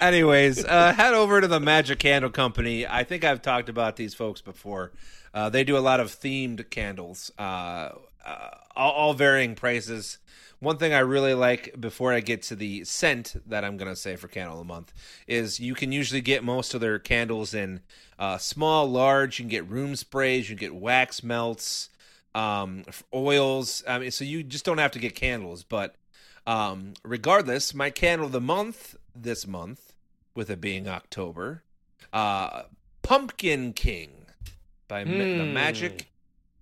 [0.00, 2.86] Anyways, uh, head over to the Magic Candle Company.
[2.86, 4.92] I think I've talked about these folks before.
[5.34, 7.90] Uh, they do a lot of themed candles, uh,
[8.24, 10.18] uh, all, all varying prices.
[10.60, 13.96] One thing I really like before I get to the scent that I'm going to
[13.96, 14.92] say for Candle of the Month
[15.26, 17.80] is you can usually get most of their candles in
[18.18, 19.38] uh, small, large.
[19.38, 21.88] You can get room sprays, you can get wax melts,
[22.34, 22.84] um,
[23.14, 23.82] oils.
[23.88, 25.64] I mean, so you just don't have to get candles.
[25.64, 25.94] But
[26.46, 29.94] um, regardless, my candle of the month this month,
[30.34, 31.62] with it being October,
[32.12, 32.64] uh,
[33.02, 34.26] Pumpkin King
[34.88, 35.54] by Ma- the Hmm.
[35.54, 36.10] Magic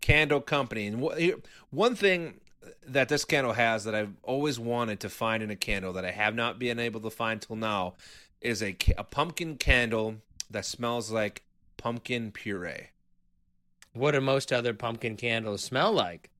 [0.01, 0.87] Candle Company.
[0.87, 1.41] And wh- here-
[1.71, 2.41] one thing
[2.87, 6.11] that this candle has that I've always wanted to find in a candle that I
[6.11, 7.95] have not been able to find till now
[8.41, 10.17] is a, a pumpkin candle
[10.51, 11.43] that smells like
[11.77, 12.91] pumpkin puree.
[13.93, 16.31] What do most other pumpkin candles smell like?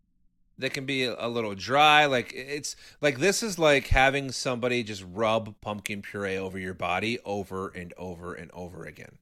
[0.59, 2.07] They can be a little dry.
[2.07, 7.19] Like it's like this is like having somebody just rub pumpkin puree over your body
[7.25, 9.19] over and over and over again.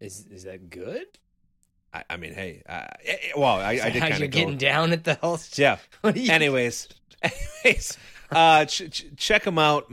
[0.00, 1.18] Is is that good?
[1.94, 4.92] I, I mean, hey, uh, eh, eh, well, I, I did kind of getting down
[4.92, 5.56] at the health?
[5.58, 5.78] Yeah.
[6.00, 6.88] What are you- Anyways,
[7.64, 7.96] anyways,
[8.32, 9.90] uh, ch- ch- check them out.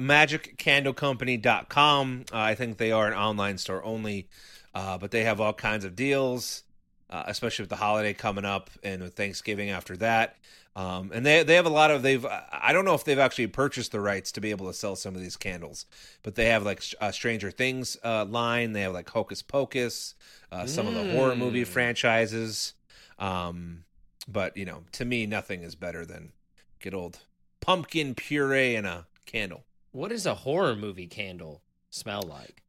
[1.02, 2.26] MagicCandleCompany.com.
[2.32, 4.28] Uh, I think they are an online store only,
[4.74, 6.64] uh, but they have all kinds of deals,
[7.10, 10.36] uh, especially with the holiday coming up and with Thanksgiving after that.
[10.74, 13.48] Um, and they they have a lot of they've I don't know if they've actually
[13.48, 15.86] purchased the rights to be able to sell some of these candles,
[16.24, 18.72] but they have like a Stranger Things uh, line.
[18.72, 20.16] They have like Hocus Pocus,
[20.52, 21.68] uh, some of the horror movie Mm.
[21.68, 22.74] franchises.
[23.20, 23.84] Um,
[24.28, 26.32] but you know, to me, nothing is better than
[26.80, 27.20] good old
[27.60, 29.66] pumpkin puree in a candle.
[29.92, 32.64] What does a horror movie candle smell like?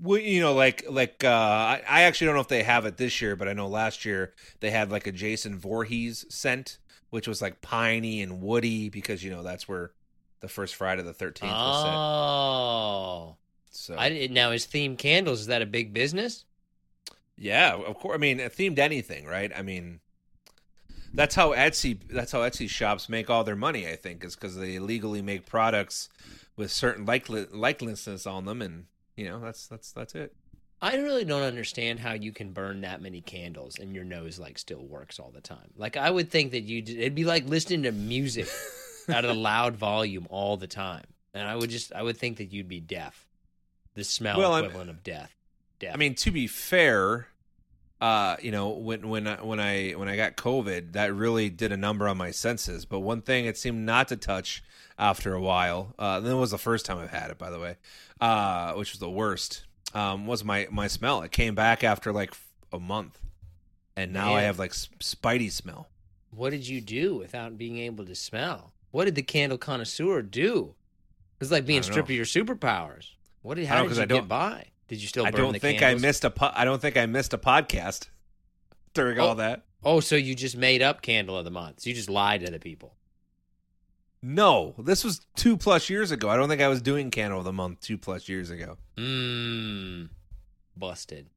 [0.00, 2.96] Well, you know, like like uh, I, I actually don't know if they have it
[2.96, 6.78] this year, but I know last year they had like a Jason Voorhees scent,
[7.10, 9.92] which was like piney and woody because you know that's where
[10.40, 11.92] the first Friday the Thirteenth was set.
[11.94, 13.36] Oh.
[13.70, 14.34] So I didn't.
[14.34, 16.44] Now, is themed candles is that a big business?
[17.36, 18.14] yeah, of course.
[18.14, 19.52] I mean, themed anything, right?
[19.54, 20.00] I mean,
[21.12, 23.86] that's how Etsy that's how Etsy shops make all their money.
[23.86, 26.08] I think is because they legally make products
[26.56, 28.86] with certain likely likenesses on them, and
[29.16, 30.34] you know that's that's that's it.
[30.86, 34.56] I really don't understand how you can burn that many candles and your nose like
[34.56, 35.72] still works all the time.
[35.76, 38.46] Like I would think that you it'd be like listening to music
[39.08, 42.52] at a loud volume all the time, and I would just I would think that
[42.52, 43.26] you'd be deaf.
[43.94, 45.34] The smell Well, I'm- equivalent of death.
[45.80, 45.92] Death.
[45.92, 47.26] I mean, to be fair,
[48.00, 51.72] uh, you know, when when I, when I when I got COVID, that really did
[51.72, 52.84] a number on my senses.
[52.86, 54.62] But one thing it seemed not to touch
[54.98, 55.94] after a while.
[55.98, 57.76] Uh, that was the first time I've had it, by the way,
[58.20, 59.64] uh, which was the worst.
[59.94, 61.22] Um, was my my smell?
[61.22, 62.32] It came back after like
[62.72, 63.18] a month,
[63.96, 65.88] and now I have like spidey smell.
[66.30, 68.72] what did you do without being able to smell?
[68.90, 70.74] What did the candle connoisseur do?
[71.40, 72.14] It's like being stripped know.
[72.14, 73.10] of your superpowers.
[73.42, 74.66] What did how don't- you I get by?
[74.88, 76.02] Did you still I don't think candles?
[76.02, 78.08] I missed a po- I don't think I missed a podcast
[78.94, 79.26] during Oh.
[79.28, 79.64] all that.
[79.84, 81.80] Oh, so you just made up candle of the month.
[81.80, 82.94] So you just lied to the people.
[84.28, 86.28] No, this was two plus years ago.
[86.28, 88.76] I don't think I was doing candle of the month two plus years ago.
[88.96, 90.08] Mmm.
[90.76, 91.28] Busted.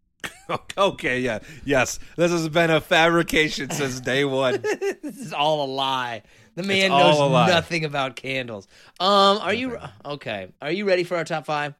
[0.76, 2.00] okay, yeah, yes.
[2.16, 4.60] This has been a fabrication since day one.
[5.00, 6.24] this is all a lie.
[6.56, 8.66] The man knows nothing about candles.
[8.98, 10.48] Um, are you okay?
[10.60, 11.74] Are you ready for our top five?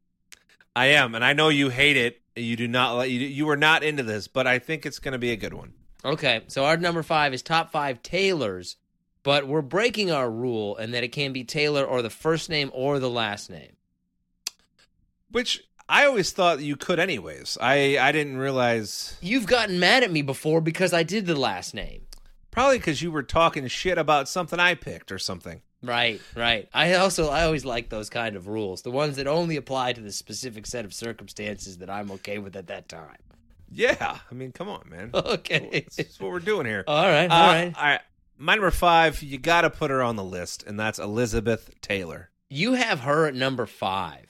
[0.77, 2.21] I am, and I know you hate it.
[2.37, 3.19] You do not let you.
[3.19, 5.73] You were not into this, but I think it's going to be a good one.
[6.05, 8.77] Okay, so our number five is top five Taylors,
[9.25, 12.71] but we're breaking our rule and that it can be Taylor or the first name
[12.73, 13.73] or the last name.
[15.31, 17.59] Which I always thought you could, anyways.
[17.61, 21.75] I I didn't realize You've gotten mad at me before because I did the last
[21.75, 22.03] name.
[22.51, 25.61] probably because you were talking shit about something I picked or something.
[25.83, 26.67] Right, right.
[26.73, 30.01] I also I always like those kind of rules, the ones that only apply to
[30.01, 33.19] the specific set of circumstances that I'm okay with at that time.
[33.71, 35.11] Yeah, I mean, come on, man.
[35.15, 35.85] Okay.
[35.97, 36.85] That's what we're doing here.
[36.87, 37.75] all right, Uh, all right.
[37.77, 38.01] all right.
[38.37, 42.31] My number five, you got to put her on the list, and that's Elizabeth Taylor.
[42.51, 44.27] You have her at number five.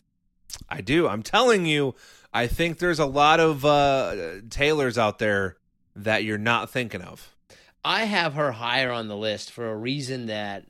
[0.69, 1.09] I do.
[1.09, 1.95] I'm telling you,
[2.33, 4.15] I think there's a lot of uh,
[4.51, 5.57] Taylors out there
[5.97, 7.35] that you're not thinking of.
[7.85, 10.65] I have her higher on the list for a reason that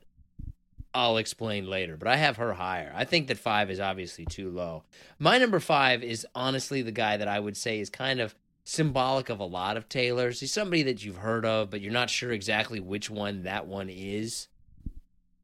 [0.93, 2.91] I'll explain later, but I have her higher.
[2.95, 4.83] I think that five is obviously too low.
[5.19, 8.33] My number five is honestly the guy that I would say is kind of
[8.65, 10.41] symbolic of a lot of Taylors.
[10.41, 13.89] He's somebody that you've heard of, but you're not sure exactly which one that one
[13.89, 14.49] is.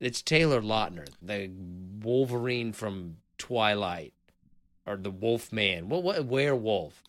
[0.02, 1.50] It's Taylor Lautner, the
[2.02, 4.14] Wolverine from Twilight,
[4.86, 5.88] or the Wolf Man.
[5.88, 6.04] What?
[6.04, 6.26] What?
[6.26, 7.04] Werewolf?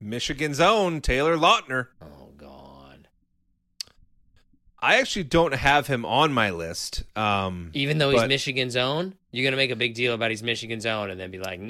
[0.00, 1.88] Michigan's own Taylor Lautner.
[2.02, 3.08] Oh God!
[4.78, 7.04] I actually don't have him on my list.
[7.14, 10.42] Um, Even though he's but- Michigan's own, you're gonna make a big deal about he's
[10.42, 11.60] Michigan's own, and then be like,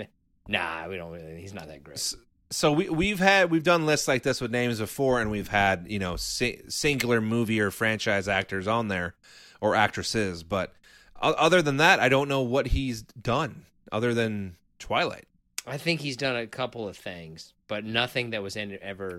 [0.47, 1.11] Nah, we don't.
[1.12, 2.14] really He's not that great.
[2.51, 5.87] So we we've had we've done lists like this with names before, and we've had
[5.89, 9.15] you know si- singular movie or franchise actors on there
[9.61, 10.43] or actresses.
[10.43, 10.75] But
[11.21, 15.27] other than that, I don't know what he's done other than Twilight.
[15.67, 19.19] I think he's done a couple of things, but nothing that was in, ever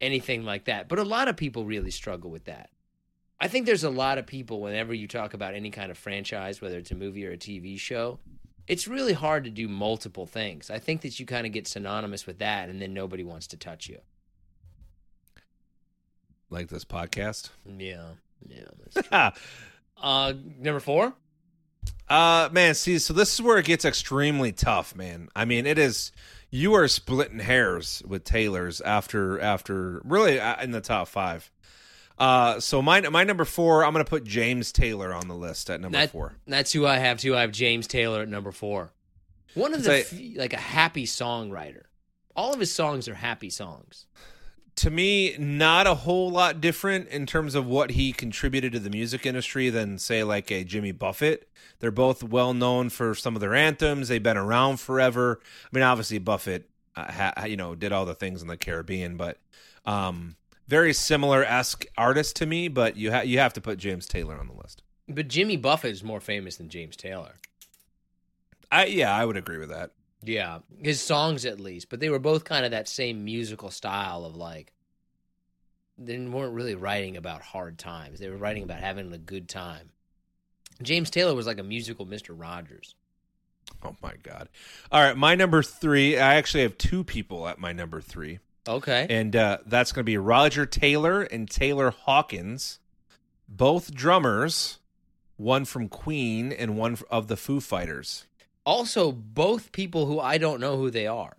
[0.00, 0.88] anything like that.
[0.88, 2.70] But a lot of people really struggle with that.
[3.38, 6.62] I think there's a lot of people whenever you talk about any kind of franchise,
[6.62, 8.18] whether it's a movie or a TV show,
[8.68, 10.70] it's really hard to do multiple things.
[10.70, 13.56] I think that you kind of get synonymous with that, and then nobody wants to
[13.56, 13.98] touch you.
[16.50, 17.50] Like this podcast.
[17.78, 18.10] Yeah,
[18.48, 19.30] yeah.
[19.98, 21.14] Uh, number four.
[22.06, 25.28] Uh man, see, so this is where it gets extremely tough, man.
[25.34, 26.12] I mean, it is
[26.50, 31.50] you are splitting hairs with Taylor's after after really uh, in the top 5.
[32.18, 35.68] Uh so my my number 4, I'm going to put James Taylor on the list
[35.70, 36.34] at number That- 4.
[36.46, 37.36] That's who I have too.
[37.36, 38.92] I have James Taylor at number four.
[39.54, 41.84] One of the like- like a happy songwriter.
[42.34, 44.06] All of his songs are happy songs.
[44.76, 48.90] To me, not a whole lot different in terms of what he contributed to the
[48.90, 51.48] music industry than say like a Jimmy Buffett.
[51.78, 54.08] They're both well known for some of their anthems.
[54.08, 55.40] They've been around forever.
[55.64, 59.16] I mean, obviously Buffett, uh, ha, you know, did all the things in the Caribbean,
[59.16, 59.38] but
[59.86, 60.36] um,
[60.68, 62.68] very similar esque artist to me.
[62.68, 64.82] But you ha- you have to put James Taylor on the list.
[65.08, 67.36] But Jimmy Buffett is more famous than James Taylor.
[68.70, 69.92] I yeah, I would agree with that.
[70.22, 74.24] Yeah, his songs at least, but they were both kind of that same musical style
[74.24, 74.72] of like
[75.98, 78.18] they weren't really writing about hard times.
[78.18, 79.90] They were writing about having a good time.
[80.82, 82.38] James Taylor was like a musical Mr.
[82.38, 82.94] Rogers.
[83.82, 84.48] Oh my god!
[84.92, 86.18] All right, my number three.
[86.18, 88.38] I actually have two people at my number three.
[88.68, 89.06] Okay.
[89.08, 92.78] and uh, that's going to be Roger Taylor and Taylor Hawkins,
[93.48, 94.78] both drummers,
[95.36, 98.26] one from Queen and one of the Foo Fighters.
[98.64, 101.36] Also, both people who I don't know who they are.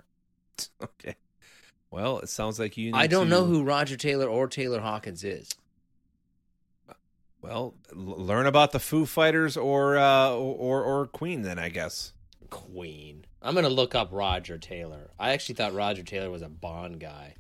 [0.82, 1.16] Okay.
[1.92, 2.92] Well, it sounds like you.
[2.92, 5.50] Need I don't to- know who Roger Taylor or Taylor Hawkins is.
[7.42, 12.14] Well, learn about the Foo Fighters or uh, or or Queen then, I guess.
[12.50, 13.26] Queen.
[13.42, 15.12] I'm gonna look up Roger Taylor.
[15.20, 17.36] I actually thought Roger Taylor was a Bond guy.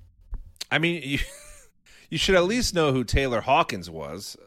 [0.71, 1.19] I mean, you
[2.09, 4.37] you should at least know who Taylor Hawkins was.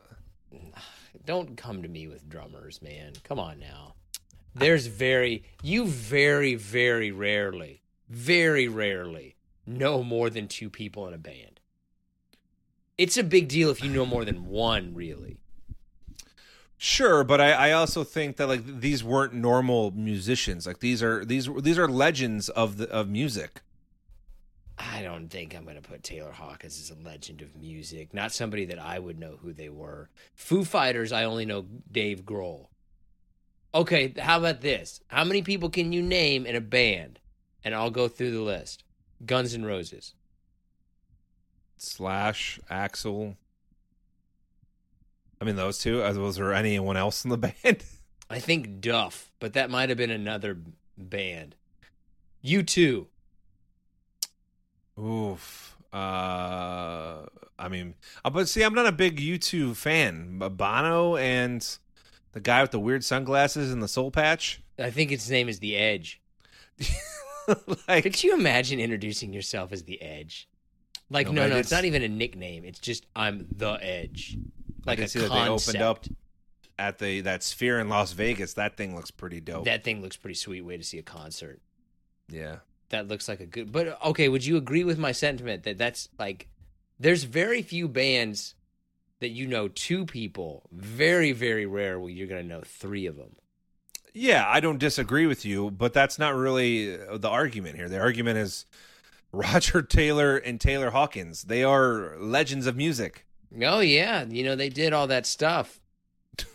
[1.24, 3.12] Don't come to me with drummers, man.
[3.24, 3.94] Come on now.
[4.54, 9.36] There's very you very very rarely, very rarely
[9.66, 11.60] know more than two people in a band.
[12.98, 15.38] It's a big deal if you know more than one, really.
[16.82, 20.66] Sure, but I, I also think that like these weren't normal musicians.
[20.66, 23.60] Like these are these these are legends of the of music.
[24.78, 28.14] I don't think I'm going to put Taylor Hawkins as a legend of music.
[28.14, 30.08] Not somebody that I would know who they were.
[30.34, 32.68] Foo Fighters, I only know Dave Grohl.
[33.74, 35.02] Okay, how about this?
[35.08, 37.18] How many people can you name in a band?
[37.62, 38.84] And I'll go through the list.
[39.26, 40.14] Guns N' Roses.
[41.76, 43.36] Slash, Axl.
[45.40, 45.98] I mean, those two.
[46.00, 47.84] Was there anyone else in the band?
[48.28, 50.56] I think Duff, but that might have been another
[50.96, 51.56] band.
[52.44, 53.06] U2.
[54.98, 55.76] Oof.
[55.92, 57.26] Uh,
[57.58, 60.38] I mean, uh, but see, I'm not a big U2 fan.
[60.38, 61.66] Bono and
[62.32, 64.62] the guy with the weird sunglasses and the soul patch.
[64.78, 66.20] I think his name is The Edge.
[67.88, 70.48] like, Could you imagine introducing yourself as The Edge?
[71.10, 72.64] Like, No, no, no, it's- not even a nickname.
[72.64, 74.38] It's just I'm The Edge.
[74.86, 76.04] I Like a see that they opened up
[76.78, 78.54] at the that Sphere in Las Vegas.
[78.54, 79.64] That thing looks pretty dope.
[79.66, 80.62] That thing looks pretty sweet.
[80.62, 81.60] Way to see a concert.
[82.28, 82.56] yeah.
[82.90, 83.70] That looks like a good.
[83.70, 86.48] But okay, would you agree with my sentiment that that's like,
[86.98, 88.56] there's very few bands
[89.20, 90.64] that you know two people.
[90.72, 93.36] Very, very rare where you're gonna know three of them.
[94.12, 97.88] Yeah, I don't disagree with you, but that's not really uh, the argument here.
[97.88, 98.66] The argument is
[99.32, 101.44] Roger Taylor and Taylor Hawkins.
[101.44, 103.24] They are legends of music.
[103.62, 105.80] Oh yeah, you know they did all that stuff.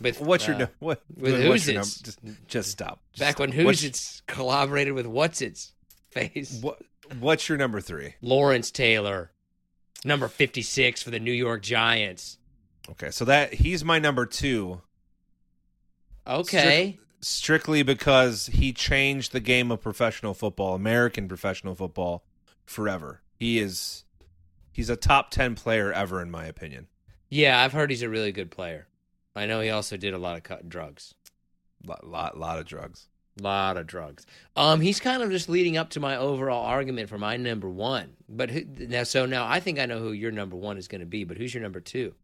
[0.00, 1.02] With What's your uh, nu- what?
[1.16, 1.68] with your Who's?
[1.68, 2.00] It's?
[2.00, 2.18] Just,
[2.48, 3.00] just stop.
[3.18, 3.56] back when Stop.
[3.56, 5.72] Who's What's- It's collaborated with What's Its
[6.10, 6.58] face.
[6.60, 6.80] What,
[7.20, 8.14] what's your number three?
[8.20, 9.30] Lawrence Taylor,
[10.04, 12.38] number 56 for the New York Giants.
[12.90, 14.80] Okay, so that he's my number two.
[16.26, 16.98] Okay.
[17.20, 22.24] strictly because he changed the game of professional football, American professional football,
[22.64, 23.22] forever.
[23.38, 24.04] He is
[24.76, 26.86] he's a top 10 player ever in my opinion.
[27.30, 28.88] Yeah, I've heard he's a really good player.
[29.34, 31.14] I know he also did a lot of cut drugs.
[31.84, 33.08] Lot lot, lot of drugs.
[33.40, 34.26] lot of drugs.
[34.54, 38.16] Um, he's kind of just leading up to my overall argument for my number one.
[38.28, 41.00] But who, now, so now I think I know who your number one is going
[41.00, 41.24] to be.
[41.24, 42.14] But who's your number two?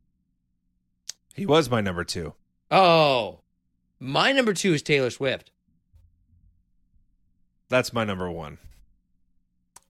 [1.34, 2.34] He was my number 2.
[2.70, 3.40] Oh,
[3.98, 5.50] my number two is Taylor Swift.
[7.70, 8.58] That's my number 1.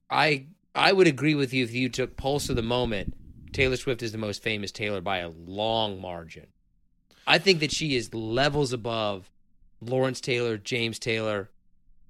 [0.09, 0.45] I
[0.75, 3.13] I would agree with you if you took pulse of the moment.
[3.51, 6.47] Taylor Swift is the most famous Taylor by a long margin.
[7.27, 9.29] I think that she is levels above
[9.79, 11.51] Lawrence Taylor, James Taylor,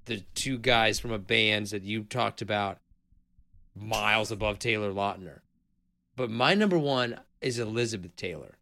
[0.06, 2.80] the two guys from a bands that you talked about,
[3.76, 5.42] miles above Taylor Lautner.
[6.16, 8.58] But my number one is Elizabeth Taylor.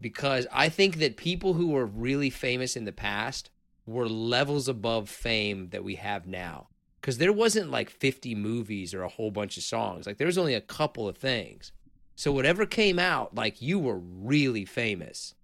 [0.00, 3.50] Because I think that people who were really famous in the past
[3.84, 6.68] were levels above fame that we have now
[7.02, 10.06] because there wasn't like 50 movies or a whole bunch of songs.
[10.06, 11.72] Like there was only a couple of things.
[12.14, 15.34] So whatever came out, like you were really famous.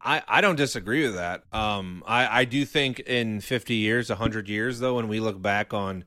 [0.00, 1.42] I, I don't disagree with that.
[1.52, 5.74] Um, I, I do think in 50 years, 100 years, though, when we look back
[5.74, 6.04] on,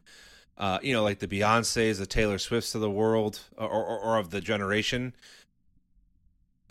[0.58, 4.18] uh, you know, like the Beyonces, the Taylor Swifts of the world, or, or, or
[4.18, 5.14] of the generation,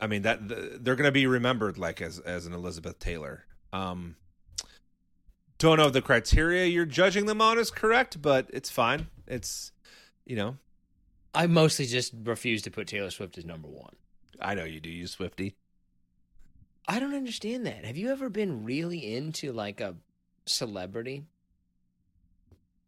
[0.01, 3.45] I mean that the, they're going to be remembered like as as an Elizabeth Taylor.
[3.73, 4.15] Um,
[5.59, 9.09] don't know if the criteria you're judging them on is correct, but it's fine.
[9.27, 9.73] It's
[10.25, 10.57] you know,
[11.35, 13.95] I mostly just refuse to put Taylor Swift as number one.
[14.41, 15.57] I know you do, you Swifty.
[16.87, 17.85] I don't understand that.
[17.85, 19.97] Have you ever been really into like a
[20.47, 21.25] celebrity?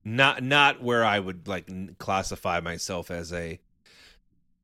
[0.05, 3.61] Not not where I would like n- classify myself as a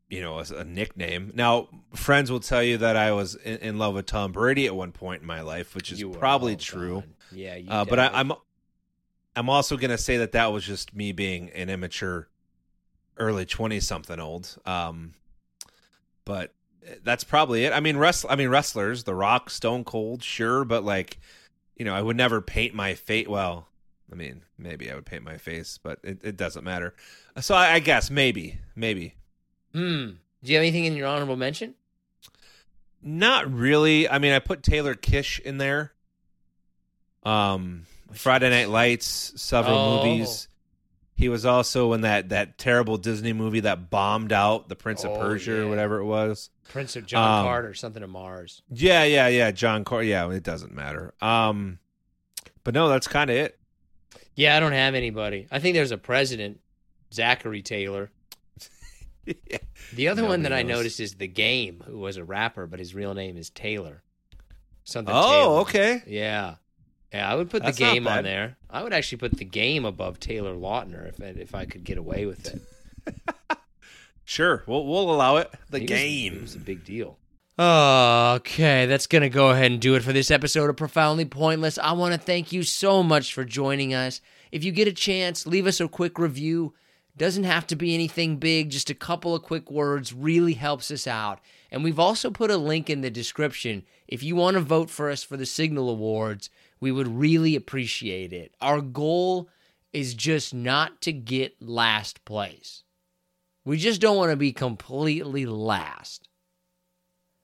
[0.08, 1.32] you know as a nickname.
[1.34, 4.74] Now, friends will tell you that I was in, in love with Tom Brady at
[4.74, 6.94] one point in my life, which is probably oh, true.
[7.00, 7.14] gone.
[7.32, 8.40] Yeah, Uh, but I, definitely- I'm
[9.38, 12.28] I'm also gonna say that that was just me being an immature,
[13.18, 14.56] early twenty something old.
[14.64, 15.14] Um,
[16.24, 16.52] but
[17.02, 17.72] that's probably it.
[17.72, 21.18] I mean, wrestl- I mean wrestlers, The Rock, Stone Cold, sure, but like,
[21.76, 23.26] you know, I would never paint my face.
[23.28, 23.68] Well,
[24.10, 26.94] I mean, maybe I would paint my face, but it, it doesn't matter.
[27.40, 29.14] So I, I guess maybe, maybe
[29.72, 30.10] Hmm.
[30.42, 31.74] Do you have anything in your honorable mention?
[33.02, 34.08] not really.
[34.08, 35.92] I mean, I put Taylor Kitsch in there.
[37.26, 39.96] Um, Friday Night Lights, several Oh.
[40.04, 40.48] movies.
[41.14, 45.14] He was also in that that terrible Disney movie that bombed out, The Prince Oh,
[45.14, 45.56] of Persia yeah.
[45.58, 46.50] or whatever it was.
[46.68, 48.60] Prince of John Um, Carter, something to Mars.
[48.70, 49.50] Yeah, yeah, yeah.
[49.50, 50.02] John Car.
[50.02, 51.14] Yeah, it doesn't matter.
[51.22, 51.78] Um,
[52.64, 53.58] but no, that's kind of it.
[54.34, 55.46] Yeah, I don't have anybody.
[55.50, 56.60] I think there's a president,
[57.12, 58.10] Zachary Taylor.
[59.94, 62.94] The other one that I noticed is The Game, who was a rapper, but his
[62.94, 64.02] real name is Taylor.
[64.84, 65.14] Something.
[65.16, 65.60] oh, Taylor.
[65.60, 66.02] okay.
[66.06, 66.54] Yeah,
[67.12, 67.30] yeah.
[67.30, 68.56] I would put That's The Game on there.
[68.70, 71.98] I would actually put The Game above Taylor Lautner if I, if I could get
[71.98, 73.16] away with it.
[74.28, 75.48] Sure, we'll we'll allow it.
[75.70, 76.34] The He was- game.
[76.34, 77.16] it was a big deal.
[77.58, 81.78] Okay, that's going to go ahead and do it for this episode of Profoundly Pointless.
[81.78, 84.20] I want to thank you so much for joining us.
[84.50, 86.74] If you get a chance, leave us a quick review.
[87.16, 91.06] Doesn't have to be anything big, just a couple of quick words really helps us
[91.06, 91.40] out.
[91.70, 93.84] And we've also put a link in the description.
[94.08, 96.50] If you want to vote for us for the Signal Awards,
[96.80, 98.54] we would really appreciate it.
[98.60, 99.48] Our goal
[99.92, 102.82] is just not to get last place.
[103.64, 106.28] We just don't want to be completely last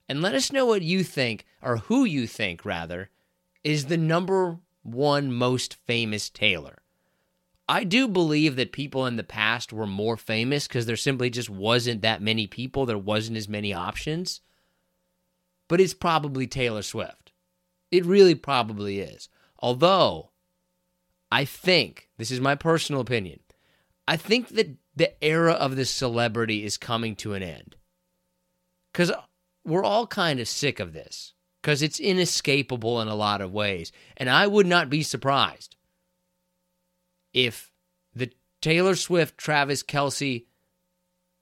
[0.09, 3.09] and let us know what you think, or who you think, rather,
[3.65, 6.83] is the number one most famous Taylor.
[7.69, 11.49] I do believe that people in the past were more famous because there simply just
[11.49, 14.43] wasn't that many people, there wasn't as many options.
[15.69, 17.22] But it's probably Taylor Swift.
[17.93, 19.29] It really probably is.
[19.61, 20.31] Although,
[21.31, 23.39] I think, this is my personal opinion,
[24.09, 27.77] I think that the era of the celebrity is coming to an end.
[28.93, 29.13] Because
[29.65, 33.93] we're all kind of sick of this because it's inescapable in a lot of ways.
[34.17, 35.77] And I would not be surprised
[37.33, 37.71] if
[38.15, 40.47] the Taylor Swift Travis Kelce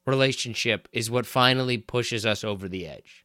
[0.07, 3.25] relationship is what finally pushes us over the edge.